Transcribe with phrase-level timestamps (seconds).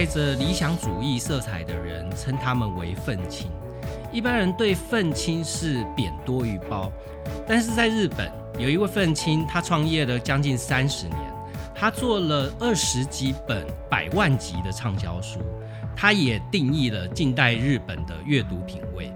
[0.00, 3.50] 带着理想主义色彩的人称他们为愤青。
[4.10, 6.90] 一般人对愤青是贬多于褒，
[7.46, 11.18] 但是在日本有一位愤青，他创业了将近三十年，
[11.74, 15.38] 他做了二十几本百万级的畅销书，
[15.94, 19.12] 他也定义了近代日本的阅读品味。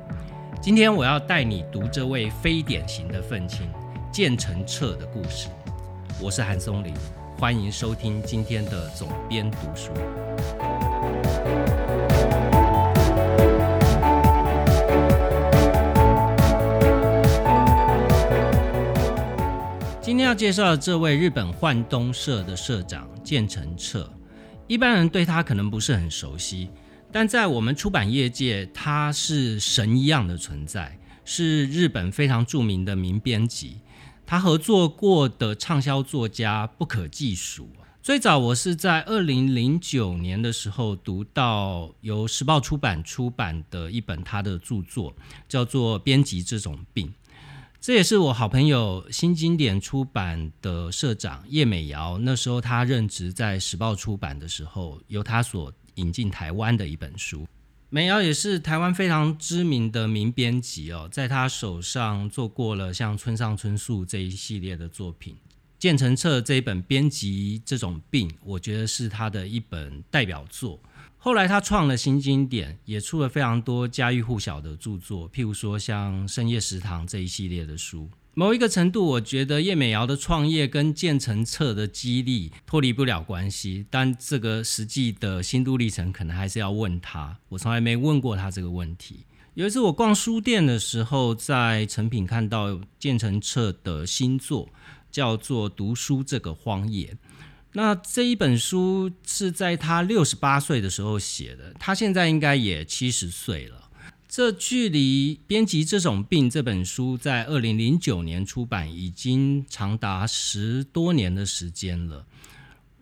[0.61, 3.67] 今天我要带你读这位非典型的愤青
[4.13, 5.49] 建成彻的故事。
[6.21, 6.93] 我是韩松林，
[7.45, 9.93] 欢迎收听今天的总编读书。
[20.01, 24.11] 今天要介绍的这位日本幻东社的社长建成彻，
[24.67, 26.71] 一般人对他可能不是很熟悉。
[27.13, 33.83] 但在我们出版业界，他是神一样的存在，是日本非常著名的名编辑。
[34.27, 37.69] 他合作过的畅销作家不可计数。
[38.03, 45.15] 最早我是在二零零九年的时候读到由时报出版出版的一本他的著作，
[45.49, 47.09] 叫做《编辑这种病》。
[47.81, 55.73] 这也是我好朋友新经典出版的社长叶美瑶，那时候他任职在时报出版的时候，由他所。
[55.97, 57.47] 引进台湾的一本书，
[57.95, 65.37] 美瑶也是台湾非常知名的名编辑哦，在他手上做过了像村上春树这一系列的作品。
[65.79, 70.81] 建成册这一本编辑这种病，我觉得是他的一本代表作。
[71.19, 78.11] 后来他创了新经典，也出了非常多家喻户晓的著作，譬如说像深夜食堂这一系列的书。
[78.37, 87.39] 某一个程度，我觉得叶美瑶的创业跟建成册的激励脱离不了关系，但这个实际的心路历程可能还是要问他。
[87.51, 89.25] 我从来没问过他这个问题。
[89.55, 94.69] 有一次我逛书店的时候，在成品看到建成册的新作，
[95.13, 97.07] 叫做《读书这个荒野》。
[97.75, 103.84] 那这一本书是在他六十八岁的时候写的，他现在应该也七十岁了。
[104.37, 112.27] 这距离编辑这种病这本书在二零零九年出版，已经长达十多年的时间了。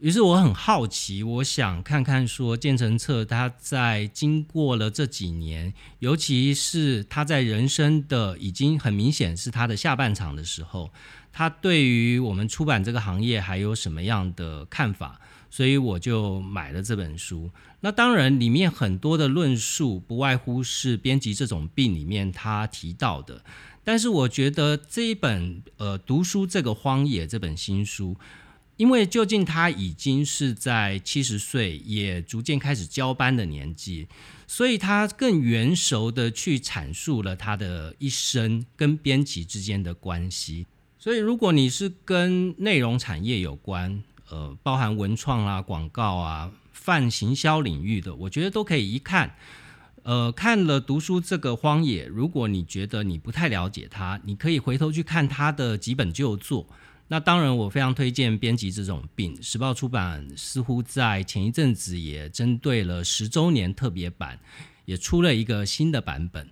[0.00, 10.90] 于是我很好奇，我想看看说建成策他在经过了这几年，尤其是他在人生的已经很明显是他的下半场的时候，
[11.32, 15.18] 他对于我们出版这个行业还有什么样的看法？
[15.52, 17.50] 所以我就买了这本书。
[17.80, 23.44] 那当然，里面很多的论述不外乎是编辑这种病里面他提到的。
[23.84, 28.16] 但是我觉得这一本呃读书这个荒野这本新书，
[28.78, 34.08] 因为究竟他已经是在七十岁，也逐渐开始交班的年纪，
[34.46, 40.66] 所以他更圆熟的去阐述了他的一生跟编辑之间的关系。
[40.98, 49.34] 所以如果你是跟内容产业有关，呃，包含文创啊、广告啊、泛行销领域的，我觉得都可以一看。
[50.04, 56.66] 呃，看了读书这个荒野，如果你觉得你不太了解他，你可以回头去看他的几本旧作。
[57.08, 59.40] 那当然，我非常推荐编辑这种病。
[59.42, 64.38] 时报出版似乎在前一阵子也针对了十周年特别版，
[64.86, 66.48] 也出了一个新的版本。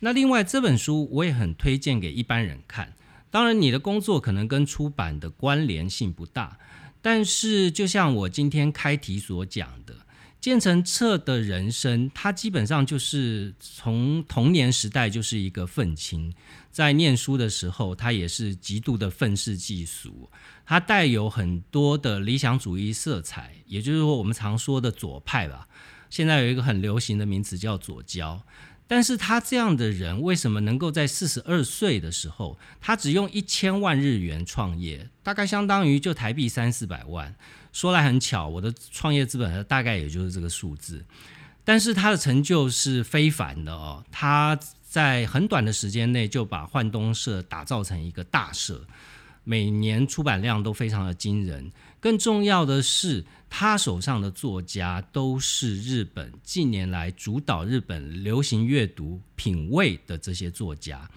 [0.00, 2.94] 那另外这本书我也很推荐给一般人看。
[3.30, 6.58] 当然，你的工作可能跟出版的关联性不大。
[7.02, 9.94] 但是，就像我今天开题所讲的，
[10.40, 16.32] 建成彻的人生，他基本上就是从童年时代就是一个愤青，
[16.70, 20.30] 在念书的时候，他也是极度的愤世嫉俗，
[20.64, 25.68] 他带有很多的理想主义色彩，也就是说，我们常说的左派吧。
[26.08, 28.42] 现在有一个很流行的名词叫左交。
[28.90, 37.32] 但是他这样的人，为什么能够在四十二岁的时候，他只用一千万日元创业，大概相当于就台币三四百万？
[37.72, 41.04] 说来很巧，我的创业资本大概也就是这个数字。
[41.64, 48.84] 但是他的成就是非凡的哦，他在很短的时间内就把幻东社打造成一个大社，
[49.44, 51.70] 每年出版量都非常的惊人。
[52.00, 61.08] 更重要的是，他手上的作家都是日本近年来主导日本流行阅读品味的这些作家。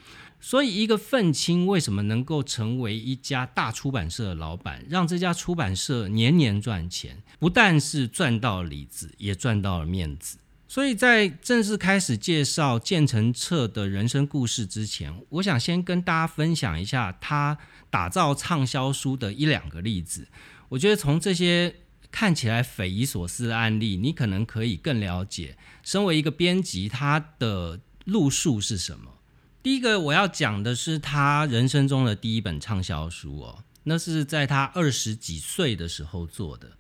[0.42, 7.24] 所以，一个愤青为什么能够成为一家大出版社的老板，让这家出版社年年赚钱？
[7.40, 10.38] 不但是赚到了里子，也赚到了面子。
[10.68, 17.58] 所以在正式开始介绍建成彻的人生故事之前，我想先跟大家分享一下他
[17.90, 20.28] 打造畅销书的一两个例子。
[20.74, 21.76] 我觉得从这些
[22.12, 29.20] 看起来匪夷所思的案例，你可能可以更了解，身为一个编辑，他的路数是什么。
[29.62, 36.72] 第一个我要讲的是他人生中的第一本畅销书哦，那是在他二十几岁的时候做的。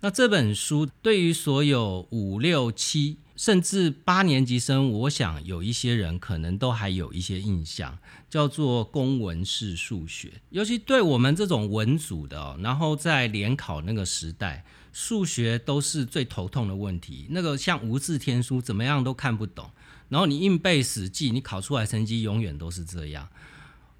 [0.00, 7.98] 那这本书对于所有五六七甚至八年级生，我想有一些人可能都还有一些印象，
[8.30, 10.34] 叫做公文式数学。
[10.50, 17.26] 尤其对我们这种文组的，然后在联考那个时代，数学都是最头痛的问题。
[17.30, 19.68] 那个像无字天书，怎么样都看不懂。
[20.08, 23.28] 然后你硬背死记，你考出来成绩永远都是这样。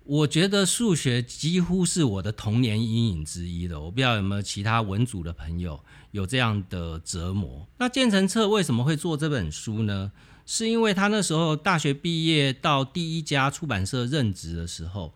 [0.04, 3.80] 我觉得数学几乎是我的童年阴影之一的。
[3.80, 7.66] 我不知道有没有其他文组的朋友有这样的折磨。
[7.78, 10.10] 那建成策为什么会做这本书呢？
[10.44, 15.14] 是因为他那时候大学毕业到第一家出版社任职的时候，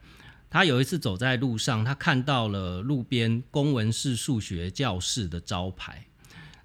[0.49, 6.07] 他有一次走在路上，他看到了路边公文式数学教室的招牌。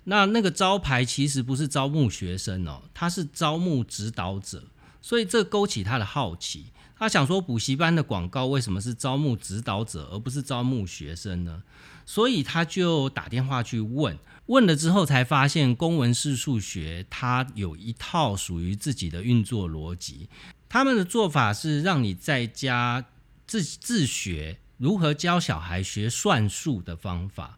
[0.04, 4.64] 那那个招牌其实不是招募学生哦，他是招募指导者，
[5.02, 6.68] 所以这勾起他的好奇。
[7.02, 11.64] 他想说，补习班的广告为什么是招募指导者，而不是招募学生呢？
[12.06, 20.30] 所以他就打电话去问，问了之后才发现，公文式数学它有一套属于自己的运作逻辑。
[20.70, 23.04] 他们的做法是让你在家
[23.48, 27.58] 自自学如何教小孩学算术的方法。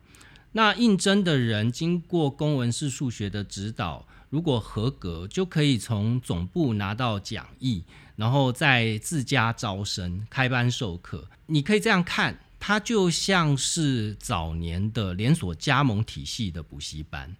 [0.54, 7.84] 那应征的人经过公文式数学的指导，如果合格，就可以从总部拿到讲义。
[8.16, 17.36] 然后再自家招生、开班授课，你可以这样看，它就像是早年的连锁加盟体系的补习班。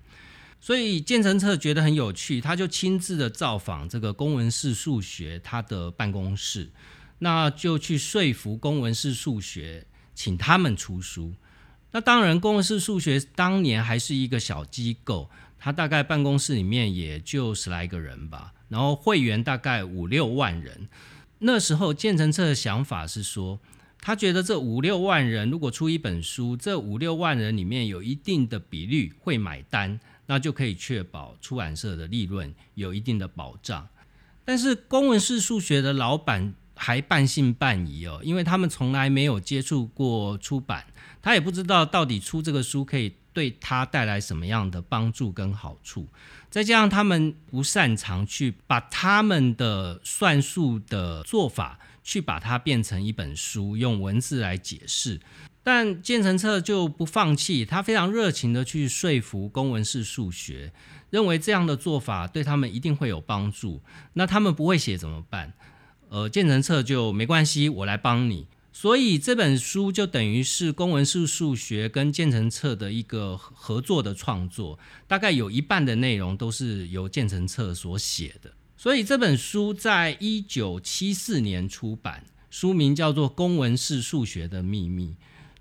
[0.60, 6.72] 所以建成策觉得很有趣，他就亲自的造访这个公文式数学他的办公室，
[7.20, 9.86] 那就去说服公文式数学，
[10.16, 11.34] 请他们出书。
[11.92, 15.30] 那当然，公文式数学当年还是一个小机构，
[15.60, 18.54] 他大概办公室里面也就十来个人吧。
[18.74, 20.90] 然后会员大概五六万人，
[21.38, 23.60] 那时候建成策的想法是说，
[24.02, 33.88] 他觉得这五六万人如果出一本书，这五六万人里面有一定的比率会买单，那就可以确保出版社的利润有一定的保障。
[34.44, 40.84] 但是公文式数学的老板还半信半疑哦，因为他们从来没有接触过出版，
[41.22, 46.08] 他也不知道到底出这个书可以对他带来什么样的帮助跟好处。
[46.50, 55.20] 再加上他们不擅长去把他们的算术的做法去把它变成一本书，用文字来解释。
[55.64, 60.74] 但建成策就不放弃，他非常热情的去说服公文式数学，
[61.10, 63.82] 认为这样的做法对他们一定会有帮助。
[64.14, 65.54] 那他们不会写怎么办？
[66.10, 68.46] 呃，建成策就没关系，我来帮你。
[68.76, 78.52] 所以这本书就等于是公文式数学跟建成册的一个合作的创作，大概有一半的内容都是由建成册所写的。
[78.76, 85.10] 所以这本书在一九七四年出版，书名叫做《公文式数学的秘密》。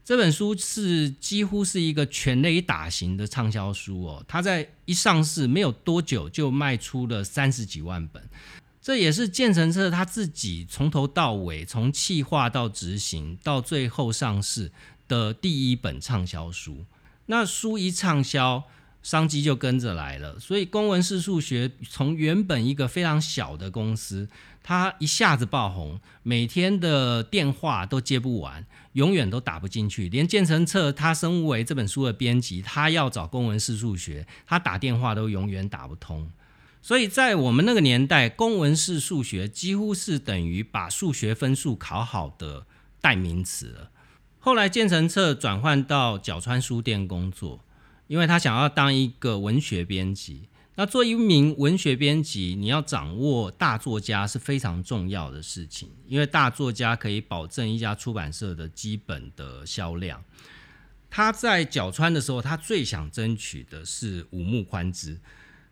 [0.04, 8.20] 这本书是几乎是一个全垒打型的畅销书哦，它在一上市没有多久就卖出了三十几万本。
[8.82, 14.72] 这也是建成车他自己从头到尾，从企划到执行到最后上市
[15.06, 16.84] 的第一本畅销书。
[17.26, 18.64] 那书一畅销，
[19.00, 20.36] 商机就跟着来了。
[20.40, 24.28] 所以公文式数学从原本一个非常小的公司，
[24.64, 30.08] 它一下子爆红，每天的电话都接不完，永远都打不进去。
[30.08, 36.28] 连建成策他身为这本书的编辑，他要找公文式数学，他打电话都永远打不通。
[36.82, 42.66] 所以在我们那个年代，公文式数学几乎是等于把数学分数考好的
[43.00, 43.90] 代名词了。
[44.40, 47.64] 后来建成策转换到角川书店工作，
[48.08, 50.48] 因为他想要当一个文学编辑。
[50.74, 60.24] 那做一名文学编辑，你要掌握大作家是非常重要的事情，因为大作家可以保证一家出版社的基本的销量。
[61.08, 65.20] 他在角川的时候，他最想争取的是五木宽之。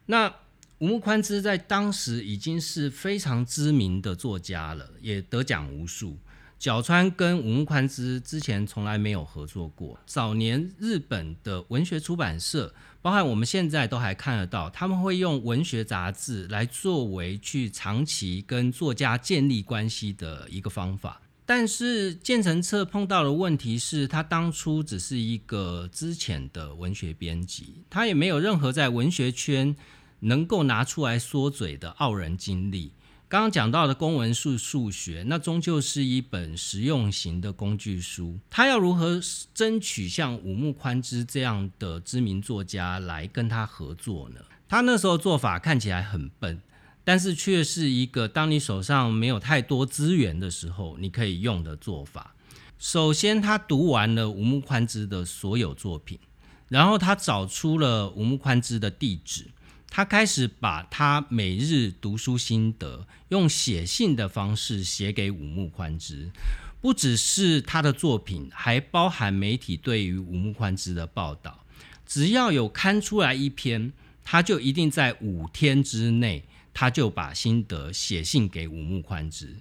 [0.05, 0.33] 那
[0.81, 6.17] 吴木宽之在当时已经是非常知名的作家了，也得奖无数。
[6.59, 9.99] 角川跟吴木宽之之前从来没有合作过。
[10.07, 21.21] 早年日本的文学出版社，包含我们现在都还看得到，他们会用文学杂志来作为去长期跟作家建立关系的一个方法。
[21.45, 29.77] 但是建成册碰到的问题是他当初只是一个之前的文学编辑，他也没有任何在文学圈。
[30.21, 32.93] 能够拿出来说嘴的傲人经历，
[33.29, 38.39] 刚刚讲到的公文数数学，那终究是一本实用型的工具书。
[38.51, 39.21] 他要如何
[39.55, 44.41] 争取像五木宽之这样的知名作家来跟他合作呢？
[44.69, 46.61] 他那时候做法看起来很笨，
[47.03, 52.35] 但是却是一个当你手上没有太多资源的时候，你可以用的做法。
[52.79, 56.19] 首先，他读完了五木宽之的所有作品。
[56.69, 59.49] 然后他找出了吴木宽之的地址，
[59.91, 66.31] 他开始把他每日读书心得用写信的方式写给五木宽之。
[66.81, 71.67] 不只是他的作品，还包含媒体对于五木宽之的报道。
[72.07, 73.93] 只要有刊出来一篇，
[74.25, 79.57] 他就一定在五天之内，他就把心得写信给五木宽之。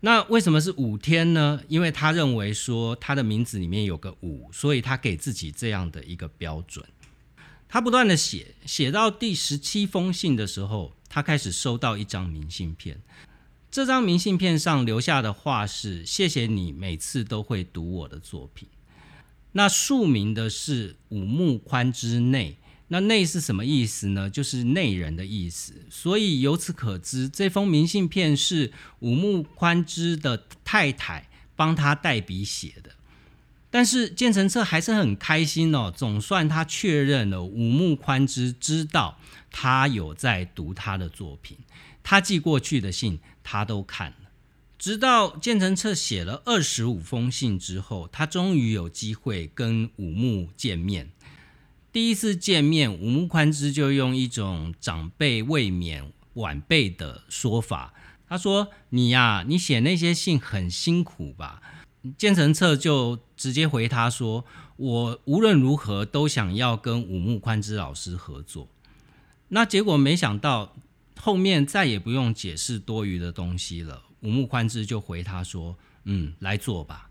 [0.00, 1.62] 那为什么是五天呢？
[1.68, 6.84] 因为他认为说他的名字里面有个五，所以他给自己这样的一个标准。
[7.74, 13.02] 他不断的写，写到第十七封信的时候，他开始收到一张明信片。
[13.68, 18.68] 这张明信片上留下的话是：“谢谢你每次都会读我的作品。”
[19.50, 22.58] 那署名的是五木宽之内。
[22.86, 24.30] 那内是什么意思呢？
[24.30, 25.74] 就是内人的意思。
[25.90, 32.92] 所以由此可知，这封明信片是五木宽之的太太帮他代笔写的。
[33.74, 39.18] 但是建成策还是很开心哦，总算他确认了五木宽之知道
[39.50, 41.58] 他有在读他的作品，
[42.00, 44.16] 他寄过去的信他都看了。
[44.78, 51.10] 直到建成策写了二十五封信之后，他终于有机会跟五木见面。
[51.90, 57.92] 第一次见面，五木宽之就用一种长辈未免晚辈的说法，
[58.28, 61.60] 他说：“你呀，你写那些信很辛苦吧？”
[62.16, 64.44] 建成策就直接回他说
[64.76, 68.68] ：“我无论如何都想要跟吴木宽之老师合作。”
[69.48, 70.74] 那结果没想到
[71.20, 77.10] 后面再也不用解释多余的东西了，吴木宽之就回他说：“嗯，来做吧。”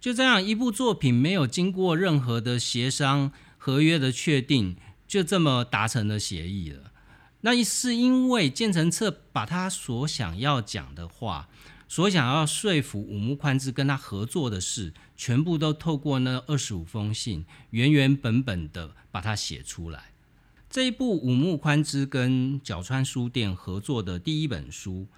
[0.00, 3.32] 就这样，一部作品没有经过任何的协商。
[3.62, 4.74] 合约的确定
[5.06, 6.92] 就这么达成了协议了。
[7.42, 11.46] 那是因为建成策把他所想要讲的话，
[11.90, 20.12] 所想要说服五木宽之跟他合作的事，全部都透过那二十五封信原原本本的把它写出来。
[20.70, 25.08] 这一部五木宽之跟角川书店合作的第一本书，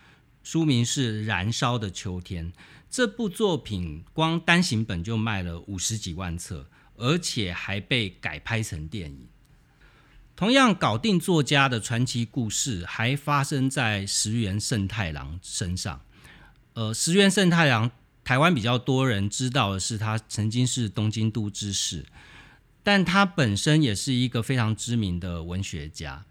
[0.42, 2.50] 书名是《燃烧的秋天》。
[2.88, 6.66] 这部作品光单行本就卖了五十几万册。
[6.96, 9.26] 而且还被改拍成电影。
[10.36, 16.02] 同样搞定作家的传奇故事，还发生在石原慎太郎身上。
[16.74, 17.90] 呃，石原慎太郎，
[18.24, 22.06] 台湾比较多人知道的是，他曾经是东京都知事，
[22.82, 26.24] 但他本身也是一个非常知名的文学家。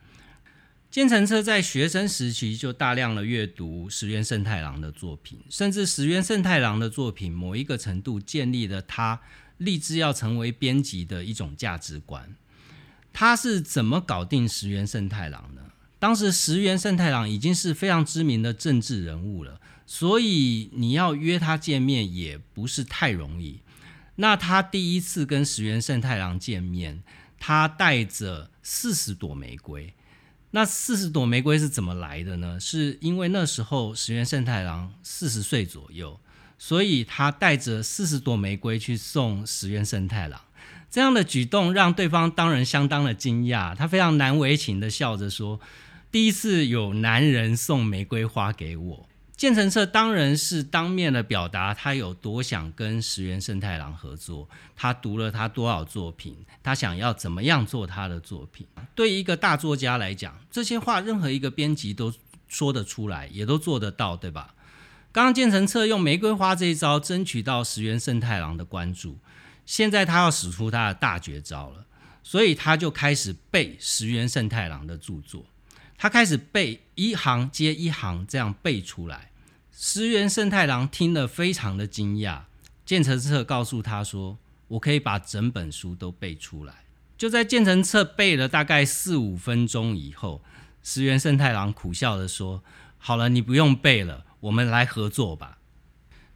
[0.89, 9.21] 建成车在学生时期就大量的阅读石原慎太郎的作品，甚至石原慎太郎的作品某一个程度建立了他。
[9.57, 12.35] 立志要成为编辑的一种价值观，
[13.13, 15.61] 他是怎么搞定石原慎太郎呢？
[15.99, 19.61] 当时石原慎太郎已经是非常知名的政治人物了，
[19.93, 23.59] 所以你要约他见面也不是太容易。
[24.15, 27.03] 那他第一次跟石原慎太郎见面，
[27.37, 29.93] 他带着四十朵玫瑰。
[30.51, 32.57] 那四十朵玫瑰是怎么来的呢？
[32.57, 36.17] 是因为那时候石原慎太郎四十岁左右。
[36.57, 40.39] 所以他带着四十朵玫瑰去送石原慎太郎，
[40.89, 43.75] 这样的举动让对方当然相当的惊讶。
[43.75, 45.59] 他非常难为情的笑着说
[46.09, 49.09] ：“第一次有男人送玫瑰花给我。”
[49.41, 58.67] 建成策当然是当面的表达他有多想跟石原慎太郎合作，他读了他多少作品，他想要怎么样做他的作品。
[58.93, 62.13] 对一个大作家来讲，这些话任何一个编辑都
[62.47, 64.53] 说得出来，也都做得到，对吧？
[65.11, 69.17] 刚刚建成策用玫瑰花这一招争取到石原慎太郎的关注，
[69.65, 71.83] 现在他要使出他的大绝招了，
[72.21, 75.47] 所以他就开始背石原慎太郎的著作，
[75.97, 79.30] 他开始背一行接一行这样背出来。
[79.71, 82.41] 石原慎太郎听了非常的惊讶，
[82.85, 84.37] 建成策告诉他说
[84.69, 86.85] ：“我可以把整本书都背出来。”
[87.17, 90.41] 就在建成册背了大概四五分钟以后，
[90.83, 92.63] 石原慎太郎苦笑的说
[92.97, 95.59] ：“好了，你不用背了。”我们来合作吧。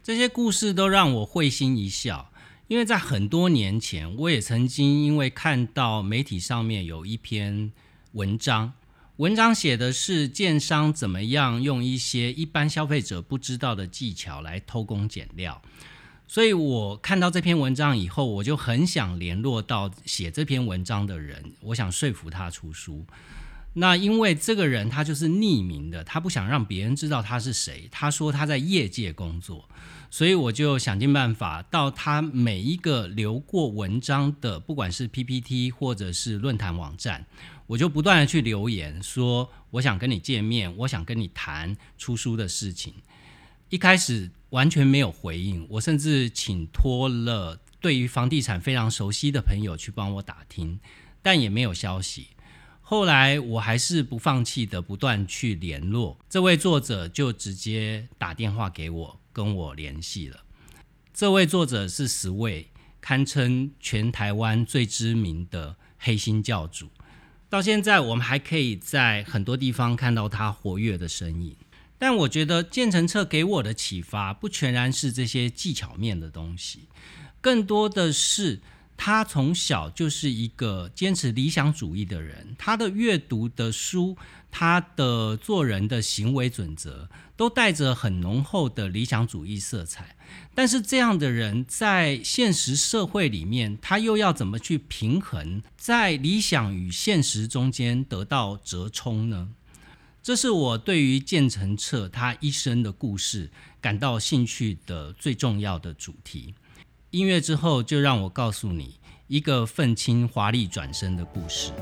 [0.00, 2.30] 这些故事都让我会心一笑，
[2.68, 7.72] 因为在很多年前，我也曾经因为看到媒体上面有一篇
[8.12, 8.74] 文章，
[9.16, 15.62] 文章写的是建商怎么样用一些一般消费者不知道的技巧来偷工减料，
[16.28, 23.06] 所以我看到这篇文章以后，我就很想联络到写这篇文章的人，我想说服他出书。
[23.72, 27.88] 那因为这个人他就是匿名的，他不想让别人知道他是谁。
[27.90, 29.66] 他说他在业界工作，
[30.10, 37.26] 所以我就想尽办法到他每一个留过文章的，不管是 PPT 或者是论坛网站，
[37.66, 42.94] 我就不断的去留言说我想跟你见面，我想跟你谈出书的事情。
[43.68, 50.78] 一开始完全没有回应，我甚至请托了对于房地产非常熟悉的朋友去帮我打听。
[51.22, 52.28] 但也没有消息。
[52.80, 60.44] 后来我还是不放弃的，不断去联络这位作者，就直接打电话给我，跟我联系了。
[61.12, 62.70] 这位作者是十位，
[63.00, 66.88] 堪称全台湾最知名的黑心教主。
[67.48, 71.56] 到现在，我们还可以在很多地方看到他活跃的身影。
[71.98, 76.88] 但我觉得建成册给我的启发，不全然是这些技巧面的东西，
[77.40, 78.60] 更多的是。
[78.98, 84.16] 他从小就是一个坚持理想主义的人，他的阅读的书，
[84.58, 90.16] 他的做人的行为准则，都带着很浓厚的理想主义色彩。
[90.54, 99.50] 但是这样的人在现实社会里面，他又要怎么去平衡在理想与现实中间得到折冲呢？
[100.22, 106.54] 这是我对于建成彻他一生的故事感到兴趣的最重要的主题。
[107.10, 111.72] 音乐之后，就让我告诉你一个愤青华丽转身的故事。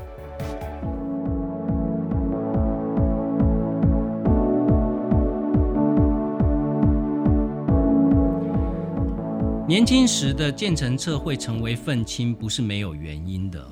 [9.67, 13.67] 年轻时的建成彻会成为愤青，不是没有原因的。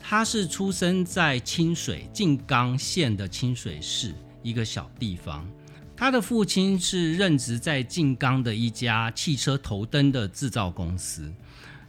[0.00, 5.46] 他是出生在清水静冈县的清水市一个小地方。
[5.94, 11.30] 他的父亲是任职在静冈的一家汽车头灯的制造公司，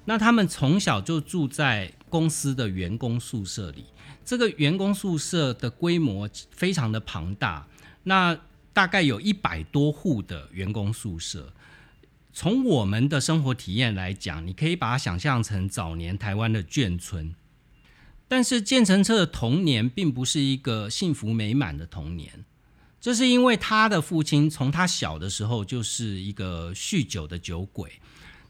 [0.03, 3.85] 那他们从小就住在公司的员工宿舍里。
[4.25, 7.65] 这个员工宿舍的规模非常的庞大，
[8.03, 8.37] 那
[8.73, 11.49] 大概有一百多户的员工宿舍。
[12.39, 17.33] 从我们的生活体验来讲，你可以把它想象成早年台湾的眷村。
[18.27, 22.45] 但是建成车的童年并不是一个幸福美满的童年。
[23.01, 27.93] 这是因为他的父亲从他小的时候就是一个酗酒的酒鬼，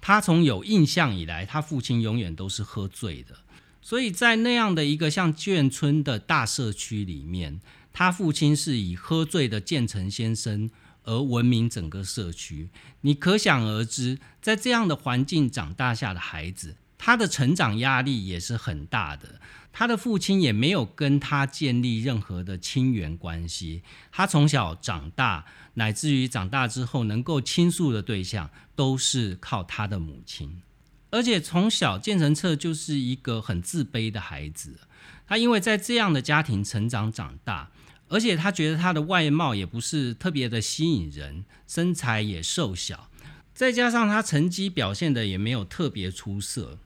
[0.02, 3.38] 他从有印象以来，他父亲永远都是喝醉的，
[3.82, 7.62] 所以在那样的一个像眷村的大社区里面，
[7.94, 10.70] 他父亲是以喝醉的建成先生
[11.08, 12.70] 而闻名整个社区。
[13.02, 19.41] 你可想而知，在这样的环境长大下的孩子，他的成长压力也是很大的。
[19.72, 30.63] 他的父亲也没有跟他建立任何的亲缘关系，他从小长大，乃至于长大之后能够倾诉的对象都是靠他的母亲。
[31.12, 34.80] 而且从小建成彻就是一个很自卑的孩子，
[35.28, 37.70] 他因为在这样的家庭成长长大，
[38.10, 43.10] 而且他觉得他的外貌也不是特别的吸引人，身材也瘦小，
[43.54, 46.78] 再加上他成绩表现的也没有特别出色。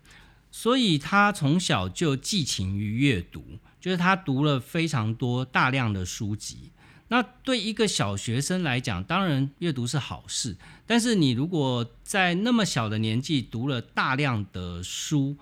[0.54, 6.72] 所以他从小就寄情于阅读，就是他读了非常多大量的书籍。
[7.08, 10.58] 那对一个小学生来讲，当然阅读是好事。
[10.86, 15.38] 但是你如果在那么小的年纪读了大量的书，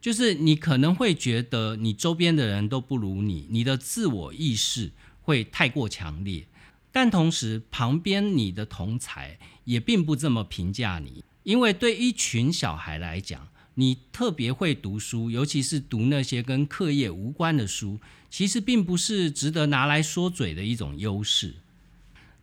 [0.00, 4.90] 就是你可能会觉得你周边的人都不如你，你的自我意识
[5.22, 6.46] 会太过强烈。
[6.90, 13.48] 但同时，旁边你的同才也并不这么评价你，因为对一群小孩来讲。
[13.74, 21.54] 你特别会读书，尤其是读那些跟课业无关的书，其实并不是值得拿来说嘴的一种优势。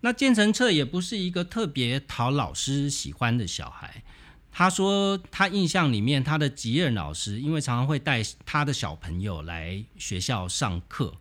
[0.01, 4.01] 那建成策也不是一个特别讨老师喜欢的小孩。
[4.51, 11.15] 他说，他印象里面，他的吉任老师因为常常会带他的小朋友来学校上课，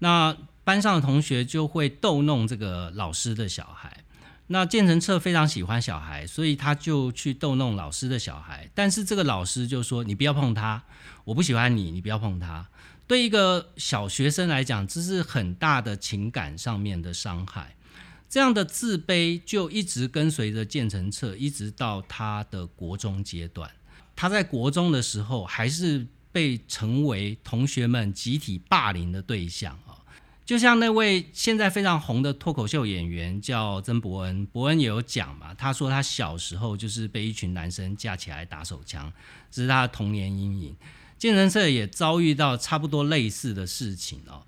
[0.00, 4.04] 那班上的同学就会逗弄这个老师的小孩。
[4.48, 8.68] 那建成策非常喜欢小孩，所以他就去逗弄老师的小孩。
[8.74, 10.82] 但是这个老师就说：“你不要碰他，
[11.24, 12.68] 我不喜欢你，你不要碰他。”
[13.06, 17.74] 对一个小学生来讲，这是很大的情感上面的伤害。
[18.28, 23.70] 这样的自卑就一直跟随着建成策，一直到他的国中阶段。
[24.14, 29.78] 他在国中的时候，还是被成为同学们集体霸凌的对象。
[30.44, 39.10] 就像那位现在非常红的脱口秀演员叫曾伯恩，伯恩也有讲嘛，他说他小时候就是被一群男生架起来打手枪，
[39.50, 40.76] 这是他的童年阴影。
[41.16, 44.42] 健身社也遭遇到差不多类似的事情哦，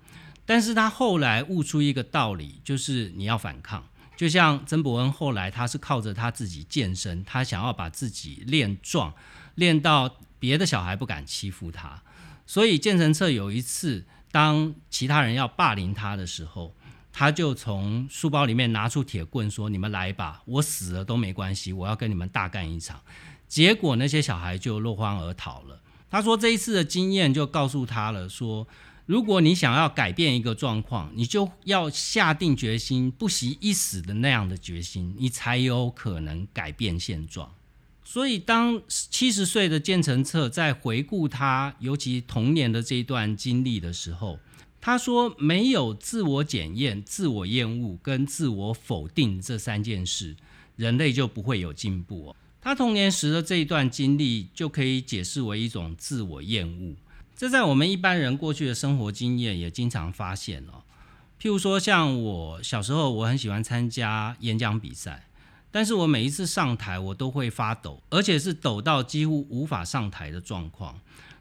[0.45, 3.83] 但是他后来悟出一个道理，就是你要反抗。
[4.15, 9.11] 就像曾伯恩后来他是靠着他自己健身，他想要把自己练壮，
[9.55, 12.03] 练到别的小孩不敢欺负他，
[12.45, 14.05] 所以健身社有一次。
[14.37, 16.71] 当其他人要霸凌他的时候，
[17.11, 23.01] 他就从书包里面拿出铁棍，说：“你们来吧，我死了都没关系，我要跟你们大干一场。”
[23.49, 25.81] 结果那些小孩就落荒而逃了。
[26.07, 28.67] 他说：“这一次的经验就告诉他了，说
[29.07, 37.51] 如果你想要改变一个状况，你就要下定决心，不惜一死的那样的决心，你才有可能改变现状。”
[38.09, 44.39] 所以，当七十岁的建成策在回顾他尤其童年的这一段经历的时候，
[44.79, 50.37] 他说：“没有自我检验、自我厌恶跟自我否定这三件事，
[50.77, 56.95] 人类就不会有进步哦。”他童年时的这一段经历就可以解释为一种自我厌恶，
[57.35, 60.81] 这在我们一般人过去的生活经验也经常发现哦。
[61.41, 65.26] 譬如说，像我小时候，我很喜欢参加演讲比赛，
[65.71, 70.99] 但是我每一次上台，我都会发抖，而且是抖到几乎无法上台的状况。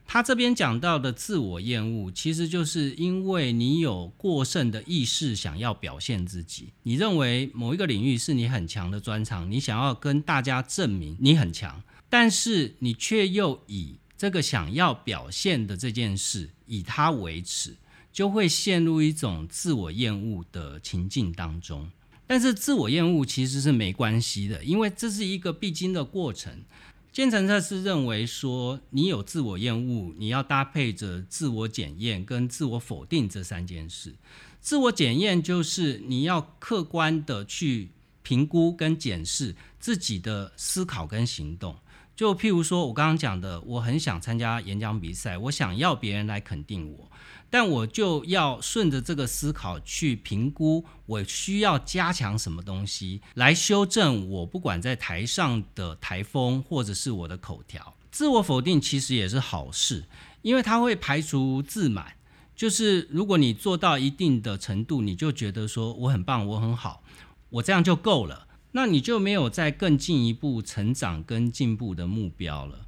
[0.08, 6.72] 他这边讲到的自我厌恶，其实就是因为你有过剩的意识，想要表现自己。
[6.84, 17.76] 你认为某一个领域是你很强的专长，你想要跟大家证明你很强，但是你却又以这个想要表现的这件事以它为耻，
[18.12, 21.90] 就会陷入一种自我厌恶的情境当中。
[22.26, 26.64] 但是自我厌恶其实是没关系的，因为这是一个必经的过程。
[27.12, 34.14] 建成测是认为说，你有自我厌恶，你要搭配着自我检验跟自我否定这三件事。
[34.60, 37.90] 自我检验就是你要客观的去
[38.22, 41.74] 评估跟检视自己的思考跟行动。
[42.14, 47.10] 就譬如说，我刚刚讲的，我很想参加演讲比赛，我想要别人来肯定我。
[47.58, 57.94] 但我就要顺着这个思考去评估，我需要加强什么东西来修正我不管在台上的台风或者是我的口条。
[58.10, 60.04] 自我否定其实也是好事，
[60.42, 62.12] 因为它会排除自满。
[62.54, 67.02] 就是如果你做到一定的程度，你就觉得说我很棒，我很好，
[67.48, 72.86] 我这样就够了，那你就没有再更进一步成长跟进步的目标了。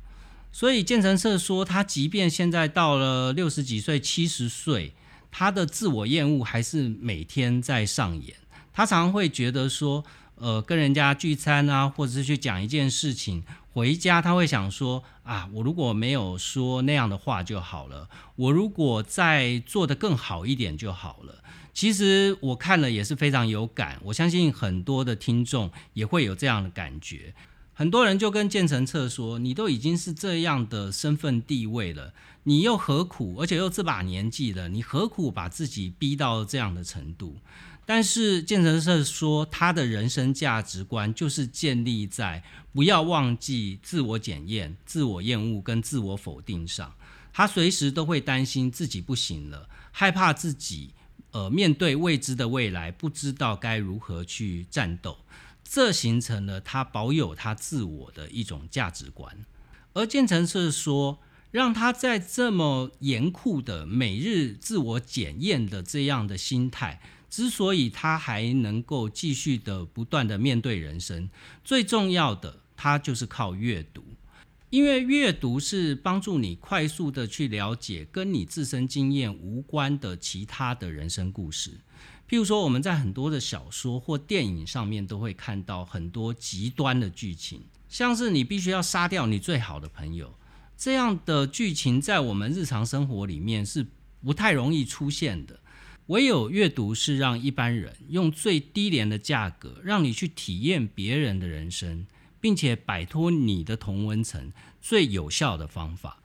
[0.51, 4.93] 所以建成社说，他即便现在到了六十几岁、七十岁，
[5.31, 8.35] 他的自我厌恶还是每天在上演。
[8.73, 10.05] 他常常会觉得说，
[10.37, 21.45] 呃，跟人家聚餐啊，或者是去讲一件事情，回家他会想说，啊，我如果没有说那样的话就好了，我如果再做得更好一点就好了。
[21.75, 27.35] 其实我看了也是非常有感，我相信很多的听众也会有这样的感觉。
[27.79, 32.13] 很多人就跟建成策说：“你都已经是这样的身份地位了，
[32.43, 33.37] 你又何苦？
[33.39, 37.37] 而且又这把年纪了，你何苦把自己逼到这样的程度？”
[37.87, 46.93] 但是建成策说，他的人生价值观就是建立在不要忘记自我检验、自我厌恶跟自我否定上。
[47.33, 50.91] 他随时都会担心自己不行了，害怕自己
[51.31, 55.17] 呃面对未知的未来，不知道该如何去战斗。
[55.71, 59.45] 这形成了他保有他自我的一种价值观，
[59.93, 71.29] 而建成是说，让他在这么严酷的每日自我检验的这样的心态，之所以他还能够继续的不断的面对人生，
[71.63, 74.03] 最重要的，他就是靠阅读，
[74.71, 81.71] 因为阅读是帮助你快速的去了解跟你自身经验无关的其他的人生故事。
[82.29, 90.35] 譬如说，我们在很多的小说或电影上面都会看到很多极端的剧情，像是你必须要杀掉你最好的朋友
[90.77, 93.87] 这样的剧情，在我们日常生活里面是
[94.23, 95.59] 不太容易出现的。
[96.09, 102.07] 唯有阅读是让一般人用最低廉的价格，让你去体验别人的人生，
[102.41, 106.23] 并且摆脱你的同温层最有效的方法。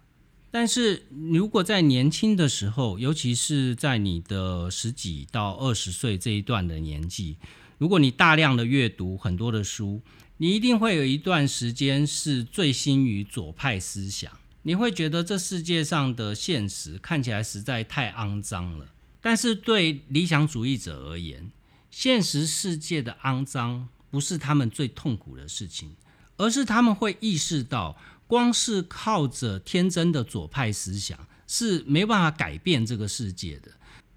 [0.52, 7.38] 但是，如果在年轻的时候，尤其是在你的十几到二十岁这一段的年纪，
[7.80, 10.02] 如果你大量的阅读很多的书，
[10.38, 14.32] 你一定会有一段时间是醉心于左派思想。
[14.62, 18.86] 你会觉得这世界上的现实看起来实在太肮脏了。
[19.22, 21.52] 但是对理想主义者而言，
[21.90, 25.96] 现实世界的肮脏不是他们最痛苦的事情，
[26.38, 27.98] 而是他们会意识到。
[28.28, 33.72] 光是靠着天真的左派思想是没办法改变这个世界的。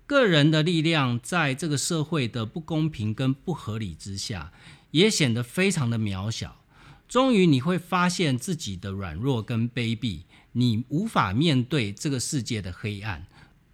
[0.07, 4.53] 个人的力量在这个社会的不公平跟不合理之下，
[4.91, 6.63] 也显得非常的渺小。
[7.09, 13.27] 终于你会发现自己的软弱跟卑鄙，你无法面对这个世界的黑暗，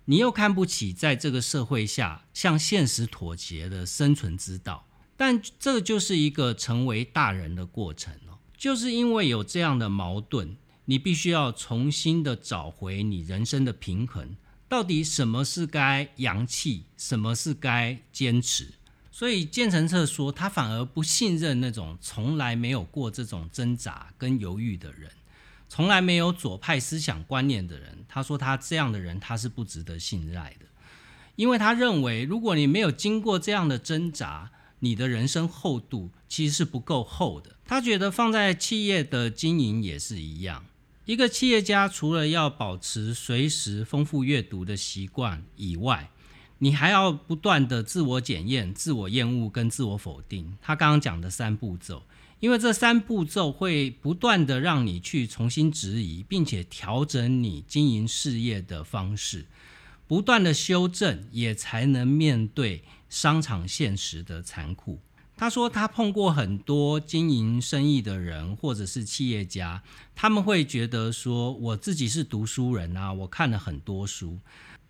[0.04, 4.86] 你又看不起在这个社会下向现实妥协的生存之道。
[5.22, 8.42] 但这就是一个成为大人的过程哦。
[8.58, 10.56] 就是因为有这样的矛盾，
[10.86, 14.34] 你必须要重新的找回你人生的平衡。
[14.68, 18.66] 到底什么是该扬弃，什么是该坚持？
[19.12, 25.08] 所以建成策说，他反而不信任那种从来没有过这种挣扎跟犹豫的人，
[25.68, 28.04] 从来没有左派思想观念的人。
[28.08, 30.66] 他说他这样的人他是不值得信赖的，
[31.36, 34.50] 因为他认为如果你没有经过这样的挣扎，
[34.82, 37.56] 你的人生厚度其实是不够厚的。
[37.64, 40.64] 他觉得放在企业的经营也是一样，
[41.06, 46.10] 一个企业家除了要保持随时丰富阅读的习惯以外，
[46.58, 50.56] 你还要不断的自我检验、自我厌恶跟自我否定。
[50.60, 52.02] 他刚刚讲的三步骤。
[52.40, 59.46] 因为这三步骤会不断的让你去重新质疑，并且调整你经营事业的方式，
[60.08, 64.98] 不断的修正，也才能面对商场现实的残酷。
[65.36, 69.82] 他说他碰过很多经营生意的人或者是企业家，
[70.14, 74.38] 他们会觉得说我自己是读书人啊，我看了很多书。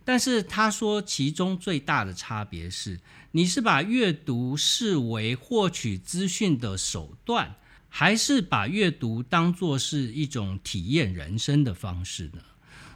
[0.05, 3.01] 但是他说，其中最大的差别是，
[3.33, 7.57] 你是把阅读视为获取资讯的手段，
[7.89, 12.41] 还是把阅读当作是一种体验人生的方式呢？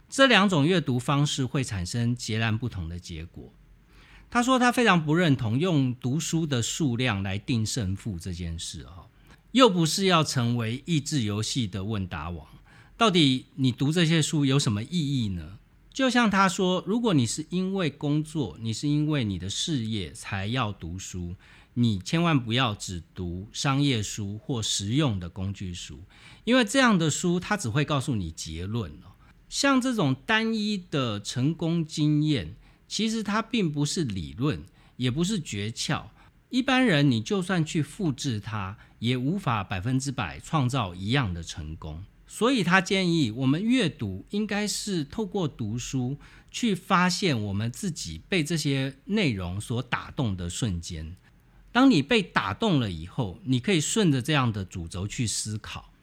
[0.09, 3.53] 这两种阅读方式会产生截然不同的结果。
[4.29, 9.07] 他说，他非常不认同用读书的数量来定胜负这件事，哈，
[9.51, 12.45] 又不是要成为益智游戏的问答王。
[12.97, 15.59] 到底你读这些书有什么意义呢？
[15.93, 21.35] 就像他说，如果你是因为工作，你是因为你的事业才要读书，
[21.73, 26.01] 你千万不要只读商业书或实用的工具书，
[26.43, 29.15] 因为这样的书它只会告诉你结论哦。
[29.49, 32.55] 像这种单一的成功经验，
[32.87, 34.63] 其实它并不是理论，
[34.95, 36.05] 也不是诀窍。
[36.49, 42.05] 一般人你就算去复制它，也无法百分之百创造一样的成功。
[42.29, 46.17] 所以他建议我们阅读应该是透过读书
[46.51, 51.15] 去发现我们自己被这些内容所打动的瞬间。
[51.71, 55.93] 当你被打动了以后，你可以顺着这样的主轴去思考，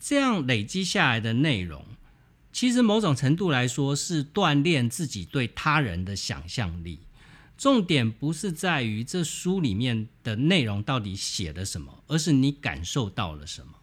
[0.00, 1.84] 这样累积下来的内容，
[2.52, 7.00] 其实某种程度来说是锻炼自己对他人的想象力。
[7.56, 13.74] 重点不是在于这书里面的内容到底写了什么，而是你感受到了什么。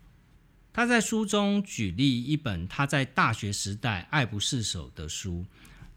[0.74, 5.46] 他在书中举例一本他在大学时代爱不释手的书，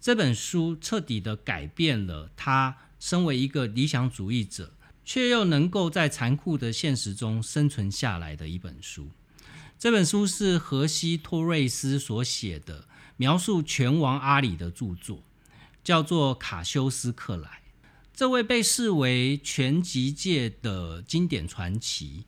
[0.01, 4.73] 这本书彻底的改变了他身为一个理想主义者，
[5.05, 9.11] 却又能够在残酷的现实中生存下来的一本书。
[9.83, 15.25] 这本书是荷西托瑞斯所写的，描述拳王阿里的著作，
[15.83, 17.49] 叫做《卡修斯克莱》。
[18.15, 22.27] 这位被视为拳击界的经典传奇。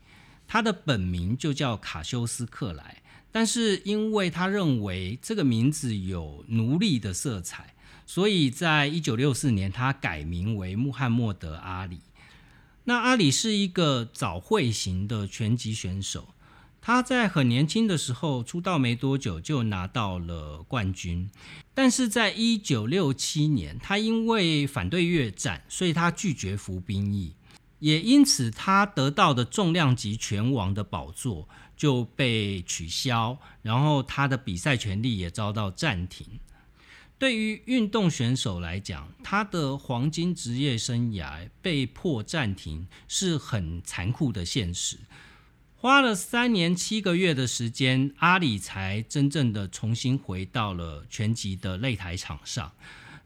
[0.48, 12.00] 他的本名就叫卡修斯克莱，但是因为他认为这个名字有奴隶的色彩，所以在一九六四年他改名为穆罕默德阿里。
[12.82, 16.33] 那阿里是一个早会型的拳击选手，
[16.86, 21.30] 他在很年轻的时候出道没多久就拿到了冠军，
[21.72, 27.36] 但是在一九六七年，他因为反对越战，所以他拒绝服兵役。
[27.78, 36.38] 也因此，他得到的重量级拳王的宝座就被取消，然后他的比赛权利也遭到暂停。
[37.18, 44.98] 对于运动选手来讲，他的黄金职业生涯被迫暂停是很残酷的现实。
[45.84, 52.72] 花了三年七个月的时间，阿里才真正的重新回到了拳击的擂台场上。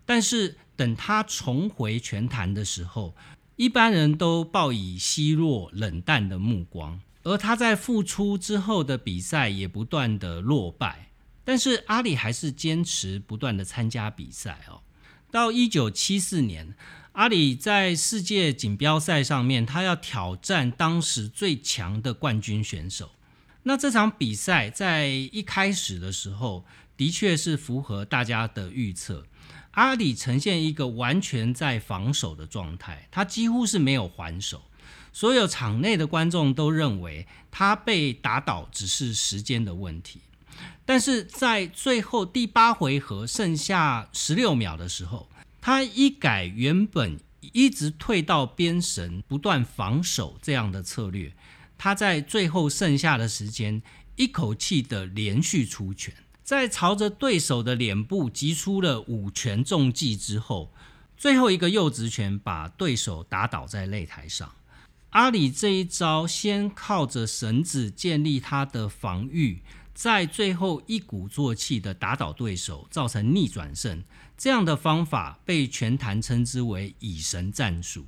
[0.05, 3.14] 但是，等他重回拳坛的时候，
[3.55, 11.12] 一般人都报以奚落、冷淡的目光，而他在复出之后的比赛也不断的落败，
[11.44, 14.83] 但是阿里还是坚持不断的参加比赛哦。
[15.31, 16.75] 到一九七四年，
[17.18, 23.11] 阿里在世界锦标赛上面，他要挑战当时最强的冠军选手。
[23.64, 26.64] 那这场比赛在一开始的时候，
[26.96, 29.26] 的确是符合大家的预测。
[29.72, 34.62] 阿里呈现一个完全在防守的状态，他几乎是没有还手。
[35.12, 40.20] 所有场内的观众都认为他被打倒只是时间的问题。
[40.87, 45.28] 但是在最后第八回合剩下十六秒的时候，
[45.61, 51.33] 他一改原本一直退到边绳不断防守这样的策略，
[51.77, 53.83] 他在最后剩下的时间
[54.16, 56.14] 一口气的连续出拳。
[56.42, 60.73] 在朝着对手的脸部击出了五拳重击之后，
[61.16, 64.55] 最后一个右直拳把对手打倒在擂台上。
[65.11, 69.62] 阿里这一招先靠着绳子建立他的防御，
[69.99, 74.01] 在最后一鼓作气的打倒对手，造成逆转胜。
[74.37, 78.07] 这样的方法被拳坛称之为“以神战术”。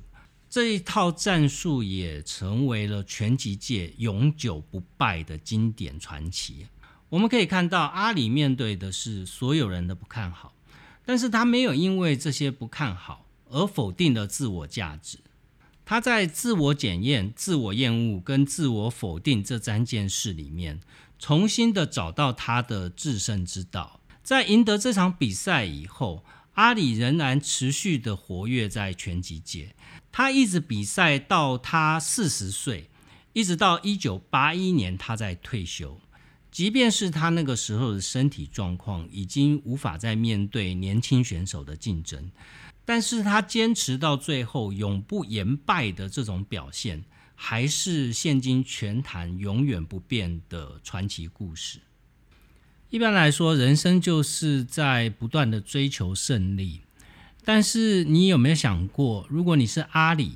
[0.49, 6.65] 这一套战术也成为了拳击界永久不败的经典传奇。
[7.09, 10.53] 我们可以看到，阿里面对的是所有人的不看好，
[11.05, 15.19] 但是他没有因为这些不看好而否定了自我价值。
[15.83, 20.79] 他在自我检验、自我厌恶跟自我否定这三件事里面，
[21.21, 24.01] 重新的找到他的制胜之道。
[24.23, 29.75] 在赢得这场比赛以后，阿里仍然持续的活跃在拳击界。
[30.11, 32.89] 他一直比赛到他四十岁，
[33.33, 36.01] 一直到一九八一年他在退休。
[36.49, 42.31] 即便是他那个时候的身体状况已经无法再面对年轻选手的竞争。
[42.83, 47.03] 但是他坚持到最后，永不言败的这种表现，
[47.43, 51.79] 还是现今拳坛永远不变的传奇故事。
[52.91, 56.81] 一般来说，人生就是在不断的追求胜利。
[57.43, 60.33] 但是你有没有想过，如果你是阿里，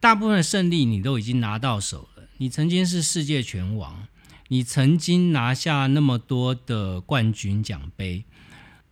[0.00, 4.08] 大部分的胜利你都已经拿到手了，你曾经是世界拳王，
[4.48, 8.24] 你曾经拿下那么多的冠军奖杯，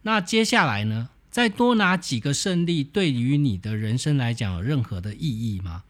[0.03, 1.11] 那接下来呢？
[1.29, 5.83] 再多拿几个胜利，对于你的人生来讲有任何的意义吗？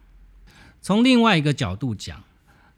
[0.84, 2.22] 从另外一个角度讲，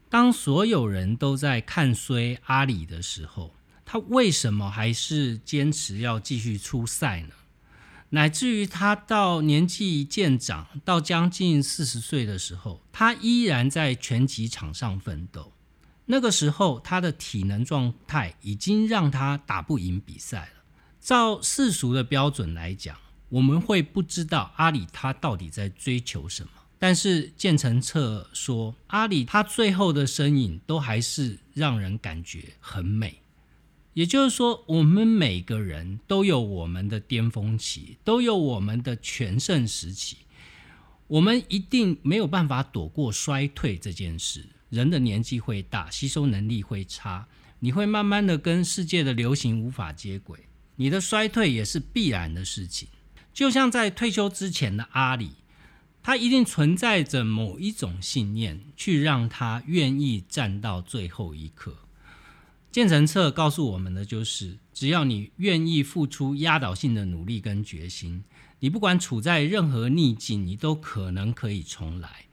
[0.09, 3.53] 当所有人都在看衰阿里的时候，
[3.85, 7.31] 他为什么还是坚持要继续出赛呢？
[8.11, 15.53] 乃至于他到年纪渐长，到将近四十岁的时候，他依然在拳击场上奋斗。
[16.05, 20.62] 那个时候，他的体能状态已经让他打不赢比赛了。
[21.01, 22.97] 照世俗的标准来讲，
[23.31, 26.51] 我们会不知道阿里他到底在追求什么。
[26.79, 33.23] 但是建成策说，阿里他最后的身影都还是让人感觉很美。
[33.95, 40.19] 也就是说，我们每个人都有我们的巅峰期，都有我们的全盛时期。
[41.07, 44.45] 我们一定没有办法躲过衰退这件事。
[44.69, 47.27] 人的年纪会大，吸收能力会差，
[47.61, 50.41] 你会慢慢的跟世界的流行无法接轨。
[50.75, 52.89] 你的衰退也是必然的事情，
[53.33, 55.31] 就像在退休之前的阿里，
[56.07, 61.77] 他一定存在着某一种信念，去让他愿意站到最后一刻。
[62.71, 68.23] 建成策告诉我们的就是，只要你愿意付出压倒性的努力跟决心，
[68.61, 72.27] 你不管处在任何逆境，你都可能可以重来。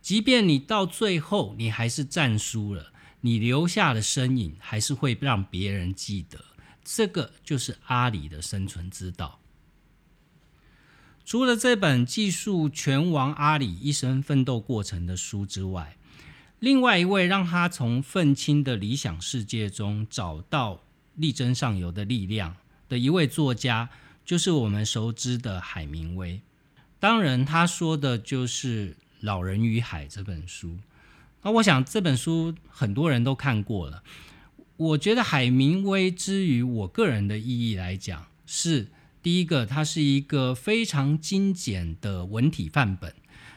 [0.00, 6.38] 即便你到最后你还是战输了，你留下的身影还是会让别人记得。
[6.84, 9.40] 这个就是阿里的生存之道。
[11.26, 15.96] 除了这本记述拳王阿里一生奋斗过程的书之外，
[16.60, 20.84] 另外一位让他从愤青的理想世界中找到
[21.16, 22.54] 力争上游的力量
[22.88, 23.88] 的一位作家，
[24.24, 26.40] 就是我们熟知的海明威。
[27.00, 30.78] 当然，他说的就是《老人与海》这本书。
[31.42, 34.04] 那我想这本书很多人都看过了。
[34.76, 38.86] 我觉得海明威之于我个人的意义来讲，是
[39.26, 43.12] 第一个，它是一个非常精简的文体范本。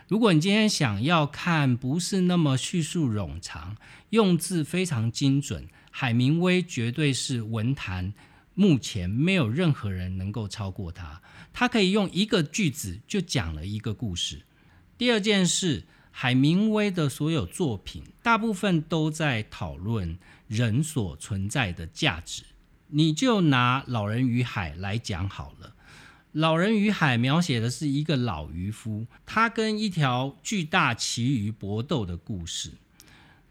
[0.08, 3.77] 如果你今天想要看不是那么叙述冗长、
[4.10, 8.15] 用字非常精准，海明威绝对是文坛
[8.55, 11.21] 目前没有任何人能够超过他。
[11.53, 14.41] 他可以用一个句子就讲了一个故事。
[14.97, 20.17] 第二件事，海明威的所有作品大部分都在讨论。
[20.47, 22.41] 人所存在的价值，
[22.89, 25.69] 你就拿《老人与海》来讲好了。
[26.32, 32.73] 《老人与海》描写的是一个老渔夫，他跟一条巨大旗鱼搏斗的故事。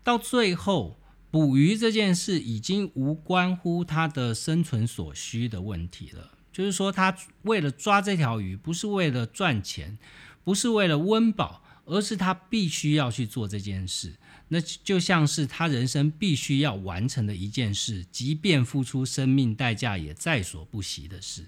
[0.04, 0.98] 到最后，
[1.30, 6.32] 捕鱼这件事已经无关乎他的生存所需的问题了。
[6.52, 9.98] 就是说，他为了抓这条鱼，不是为了赚钱，
[10.42, 14.16] 不是为了温饱，而是他必须要去做这件事。
[14.48, 21.46] 那就像是他人生必须要完成的一件事，即便付出生命代价也在所不惜的事。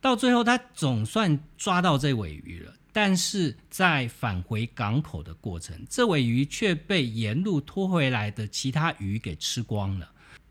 [0.00, 10.10] 到最后，他总算抓到这尾鱼了，但是在返回港口的过程，这尾鱼却被沿路拖回来的其他鱼给吃光了。